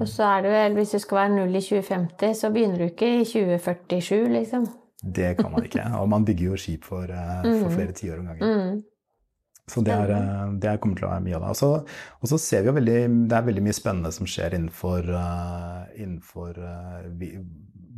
Og 0.00 0.06
så 0.08 0.28
er 0.30 0.46
det 0.46 0.52
vel, 0.54 0.76
hvis 0.78 0.94
du 0.96 1.00
skal 1.02 1.24
være 1.24 1.34
null 1.34 1.58
i 1.58 1.64
2050, 1.64 2.36
så 2.38 2.52
begynner 2.54 2.80
du 2.80 2.86
ikke 2.88 3.10
i 3.18 3.26
2047, 3.28 4.30
liksom. 4.38 4.70
Det 5.00 5.34
kan 5.38 5.52
man 5.52 5.64
ikke. 5.64 5.84
Og 6.00 6.08
man 6.12 6.24
bygger 6.28 6.50
jo 6.50 6.60
skip 6.60 6.86
for, 6.88 7.08
uh, 7.08 7.42
for 7.44 7.68
mm. 7.68 7.74
flere 7.76 7.96
tiår 7.96 8.20
om 8.20 8.30
gangen. 8.30 8.48
Mm. 8.48 8.80
Så 9.70 9.84
det, 9.86 9.94
er, 9.94 10.10
eh, 10.10 10.54
det 10.58 10.78
kommer 10.82 10.98
til 10.98 11.06
å 11.06 11.12
være 11.12 11.24
mye 11.28 11.36
av 11.38 11.44
det. 11.44 11.50
Og 11.52 11.58
så, 11.60 11.68
og 12.18 12.30
så 12.32 12.38
ser 12.42 12.64
vi 12.64 12.72
jo 12.72 12.74
veldig 12.74 12.96
Det 13.30 13.36
er 13.36 13.44
veldig 13.46 13.62
mye 13.62 13.76
spennende 13.76 14.10
som 14.14 14.26
skjer 14.26 14.56
innenfor, 14.56 15.10
uh, 15.14 15.84
innenfor 15.94 16.58
uh, 16.58 17.04
vi, 17.20 17.28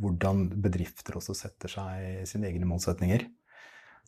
hvordan 0.03 0.45
bedrifter 0.61 1.17
også 1.17 1.33
setter 1.37 1.73
seg 1.73 2.27
sine 2.29 2.51
egne 2.51 2.69
målsetninger. 2.69 3.25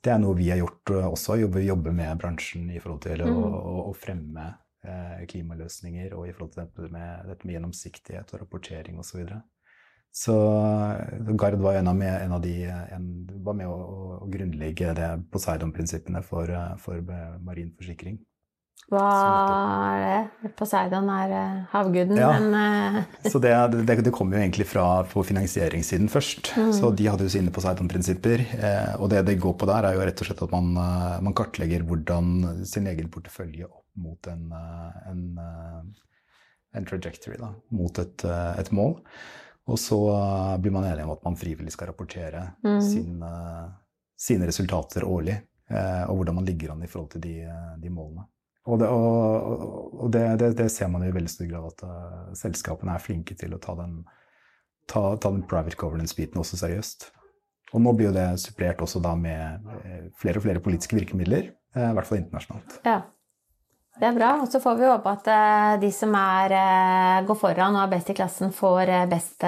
Det 0.06 0.13
er 0.13 0.22
noe 0.22 0.38
vi 0.38 0.52
har 0.52 0.62
gjort 0.62 0.94
også. 1.00 1.39
jobber, 1.41 1.63
jobber 1.65 1.96
med 1.98 2.22
bransjen 2.22 2.70
i 2.70 2.78
forhold 2.82 3.02
til 3.08 3.26
mm. 3.26 3.39
å, 3.41 3.74
å, 3.89 3.94
fremme 3.98 4.46
uh, 4.86 5.24
klimaløsninger 5.32 6.13
og 6.13 6.28
i 6.30 6.36
forhold 6.36 6.54
til 6.54 6.62
dette 6.62 6.94
med, 6.94 7.26
dette 7.32 7.48
med 7.48 7.58
gjennomsiktighet 7.58 8.34
og 8.36 8.44
rapportering 8.44 9.00
osv. 9.02 9.10
Så, 9.10 9.18
videre. 9.24 9.39
så 10.13 10.38
Gard 11.34 11.58
var 11.63 11.80
en 11.80 11.89
av, 11.89 11.98
med, 11.98 12.13
en 12.20 12.38
av 12.38 12.46
de 12.46 12.54
en, 12.70 13.10
var 13.48 13.58
med 13.58 13.72
å, 13.72 13.80
å 14.22 14.30
grunnlegge 14.30 14.94
det 15.00 15.10
Poseidon-prinsippene 15.34 16.22
for, 16.28 16.54
for 16.86 17.02
marin 17.41 17.74
forsikring. 17.74 18.22
Hva 18.93 19.04
er 19.98 20.04
det? 20.04 20.50
Poseidon 20.60 21.08
er 21.10 21.32
eh, 21.34 21.62
havguden, 21.71 22.19
ja. 22.21 22.28
men 22.38 22.52
uh... 22.54 22.98
Så 23.32 23.39
det, 23.41 23.54
det, 23.74 23.95
det 24.06 24.13
kommer 24.13 24.38
jo 24.38 24.43
egentlig 24.43 24.67
fra 24.69 24.86
på 25.10 25.24
finansieringssiden 25.26 26.10
først. 26.12 26.52
Mm. 26.54 26.69
Så 26.78 26.91
de 26.93 27.08
hadde 27.10 27.26
jo 27.26 27.34
sine 27.34 27.54
Poseidon-prinsipper. 27.54 28.43
Eh, 28.60 28.91
og 29.00 29.10
det 29.13 29.24
det 29.26 29.39
går 29.41 29.56
på 29.58 29.69
der, 29.69 29.88
er 29.89 29.98
jo 29.98 30.06
rett 30.06 30.21
og 30.21 30.30
slett 30.30 30.43
at 30.45 30.54
man, 30.54 30.69
man 31.26 31.38
kartlegger 31.38 31.86
hvordan 31.88 32.62
sin 32.69 32.86
egen 32.91 33.10
portefølje 33.13 33.65
opp 33.65 33.82
mot 33.98 34.28
en, 34.28 34.52
en, 35.08 35.21
en 36.76 36.86
trajectory, 36.86 37.39
da, 37.39 37.54
mot 37.74 38.00
et, 38.04 38.26
et, 38.60 38.71
mål. 38.76 38.98
Og 39.71 39.80
så 39.80 39.98
blir 40.62 40.76
man 40.76 40.86
enige 40.89 41.08
om 41.08 41.13
at 41.15 41.24
man 41.24 41.39
frivillig 41.39 41.71
skal 41.74 41.89
rapportere 41.93 42.43
mm. 42.60 42.82
sin, 42.84 43.24
sine 44.19 44.52
resultater 44.52 45.08
årlig. 45.08 45.39
Og 45.71 46.19
hvordan 46.19 46.41
man 46.41 46.45
ligger 46.45 46.76
an 46.76 46.84
i 46.84 46.91
forhold 46.91 47.15
til 47.15 47.24
de, 47.24 47.38
de 47.82 47.89
målene. 47.89 48.28
Og, 48.65 48.80
det, 48.82 48.88
og, 48.89 49.97
og 50.01 50.12
det, 50.13 50.23
det, 50.41 50.54
det, 50.58 50.69
ser 50.73 50.89
man 50.89 51.06
i 51.06 51.13
veldig 51.13 51.30
stor 51.30 51.49
grad 51.51 51.67
at 51.69 51.84
uh, 51.86 52.32
selskapene 52.38 52.95
er 52.95 53.04
flinke 53.04 53.38
til 53.38 53.54
å 53.54 53.62
ta 53.62 53.75
den, 53.78 53.99
ta, 54.89 55.04
ta 55.21 55.30
den 55.30 55.43
private 55.45 55.78
governance-biten 55.78 56.41
også 56.41 56.58
seriøst. 56.63 57.12
Og 57.75 57.84
nå 57.86 57.93
blir 57.97 58.10
jo 58.10 58.15
det 58.15 58.28
supplert 58.41 58.82
også 58.82 59.01
da 59.04 59.15
med 59.19 59.69
eh, 59.84 60.08
flere 60.21 60.39
og 60.39 60.45
flere 60.45 60.62
politiske 60.63 60.97
virkemidler, 60.97 61.51
uh, 61.78 61.91
i 61.91 61.93
hvert 61.97 62.10
fall 62.10 62.21
internasjonalt. 62.23 62.80
Ja. 62.88 63.04
Det 63.95 64.10
er 64.10 64.17
bra. 64.17 64.34
Og 64.43 64.49
så 64.51 64.60
får 64.60 64.80
vi 64.80 64.89
håpe 64.89 65.12
at 65.13 65.28
de 65.80 65.88
som 65.95 66.12
er, 66.19 66.51
går 67.23 67.38
foran 67.39 67.78
og 67.78 67.86
er 67.86 67.93
best 67.93 68.10
i 68.12 68.15
klassen, 68.17 68.51
får 68.51 68.91
best 69.08 69.45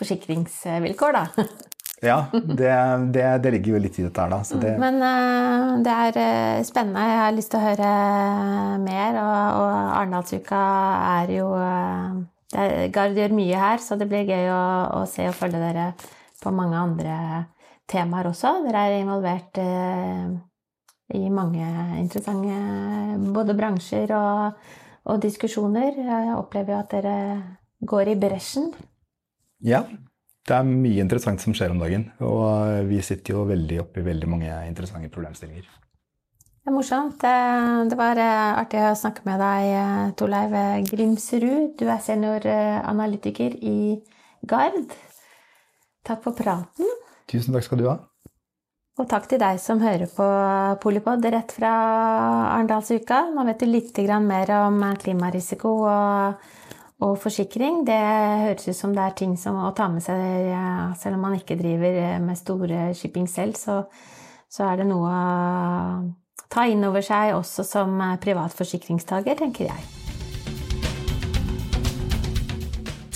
forsikringsvilkår, 0.00 1.20
da. 1.20 1.46
Ja, 2.04 2.26
det, 2.32 2.72
det, 3.12 3.24
det, 3.42 3.50
ligger 3.54 3.72
jo 3.72 3.80
litt 3.80 3.98
i 3.98 4.04
dette 4.04 4.20
her, 4.20 4.32
da. 4.32 4.58
Det... 4.60 4.72
Men 4.80 4.98
uh, 5.00 5.76
det 5.84 5.92
er 5.92 6.18
uh, 6.20 6.64
spennende. 6.66 7.04
Jeg 7.08 7.20
har 7.22 7.36
lyst 7.36 7.52
til 7.52 7.60
å 7.60 7.64
høre 7.64 7.92
mer. 8.82 9.20
Og, 9.22 9.60
og 9.62 9.76
Arendalsuka 9.96 10.62
er 11.22 11.32
jo 11.38 11.50
uh, 11.56 12.18
Gard 12.92 13.16
gjør 13.16 13.36
mye 13.36 13.60
her, 13.62 13.80
så 13.82 13.96
det 13.98 14.08
blir 14.10 14.28
gøy 14.28 14.50
å, 14.52 14.64
å, 15.00 15.04
se 15.08 15.24
og 15.28 15.36
følge 15.36 15.60
dere 15.60 15.86
på 16.42 16.52
mange 16.54 16.78
andre 16.78 17.16
temaer 17.88 18.28
også. 18.28 18.58
Dere 18.66 18.84
er 18.86 18.98
involvert 19.00 19.58
i 21.16 21.22
mange 21.32 21.66
interessante 21.98 23.16
både 23.34 23.56
bransjer 23.58 24.12
og, 24.16 24.68
og 25.10 25.20
diskusjoner. 25.24 25.98
Jeg 25.98 26.36
opplever 26.36 26.76
jo 26.76 26.80
at 26.80 26.94
dere 26.94 27.16
går 27.88 28.12
i 28.14 28.18
bresjen. 28.20 28.70
Ja, 29.64 29.82
det 30.46 30.54
er 30.54 30.68
mye 30.68 31.02
interessant 31.02 31.42
som 31.42 31.54
skjer 31.56 31.72
om 31.74 31.80
dagen. 31.82 32.06
Og 32.22 32.86
vi 32.90 33.00
sitter 33.02 33.34
jo 33.34 33.46
veldig 33.48 33.80
oppi 33.82 34.04
veldig 34.06 34.30
mange 34.30 34.52
interessante 34.68 35.10
problemstillinger. 35.12 35.66
Det 36.66 36.72
er 36.72 36.74
morsomt. 36.74 37.22
Det 37.90 37.98
var 37.98 38.18
eh, 38.18 38.60
artig 38.62 38.82
å 38.82 38.94
snakke 38.98 39.22
med 39.26 39.38
deg, 39.42 39.70
eh, 39.78 40.04
Torleiv 40.18 40.54
Grimsrud. 40.90 41.76
Du 41.78 41.86
er 41.86 42.02
senioranalytiker 42.02 43.54
i 43.62 43.78
Gard. 44.46 44.94
Takk 46.06 46.22
for 46.22 46.38
praten. 46.38 46.90
Tusen 47.30 47.54
takk 47.54 47.66
skal 47.66 47.82
du 47.82 47.88
ha. 47.90 47.96
Og 48.96 49.08
takk 49.10 49.26
til 49.28 49.40
deg 49.42 49.58
som 49.60 49.82
hører 49.82 50.08
på 50.08 50.26
Polipod 50.80 51.26
rett 51.28 51.50
fra 51.52 51.72
Arendalsuka. 52.54 53.26
Nå 53.34 53.44
vet 53.44 53.60
du 53.60 53.66
litt 53.68 53.98
mer 54.24 54.52
om 54.56 54.78
klimarisiko 55.02 55.74
og 55.84 56.46
og 57.04 57.18
forsikring, 57.20 57.82
det 57.84 57.96
høres 57.96 58.68
ut 58.70 58.76
som 58.78 58.94
det 58.96 59.02
er 59.04 59.16
ting 59.18 59.34
som 59.36 59.58
å 59.60 59.72
ta 59.76 59.84
med 59.92 60.00
seg 60.00 60.22
Selv 60.96 61.18
om 61.18 61.26
man 61.26 61.36
ikke 61.36 61.58
driver 61.58 62.16
med 62.24 62.38
store 62.40 62.86
shipping 62.96 63.28
selv, 63.28 63.58
så, 63.60 63.82
så 64.48 64.70
er 64.70 64.80
det 64.80 64.88
noe 64.88 65.10
å 65.10 66.46
ta 66.48 66.64
inn 66.70 66.84
over 66.88 67.04
seg 67.04 67.34
også 67.36 67.66
som 67.66 68.00
privat 68.22 68.54
forsikringstaker, 68.56 69.36
tenker 69.36 69.68
jeg. 69.68 69.92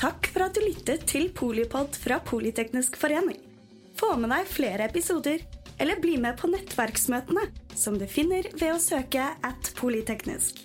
Takk 0.00 0.30
for 0.32 0.46
at 0.46 0.56
du 0.56 0.64
lyttet 0.64 1.06
til 1.08 1.28
Polipod 1.36 1.96
fra 2.00 2.20
Politeknisk 2.24 2.96
forening. 3.00 3.40
Få 4.00 4.14
med 4.16 4.32
deg 4.32 4.48
flere 4.48 4.86
episoder, 4.88 5.42
eller 5.80 6.00
bli 6.00 6.16
med 6.20 6.36
på 6.40 6.48
nettverksmøtene, 6.52 7.46
som 7.76 7.96
du 8.00 8.06
finner 8.08 8.48
ved 8.56 8.74
å 8.74 8.80
søke 8.80 9.24
at 9.44 9.72
polyteknisk, 9.80 10.64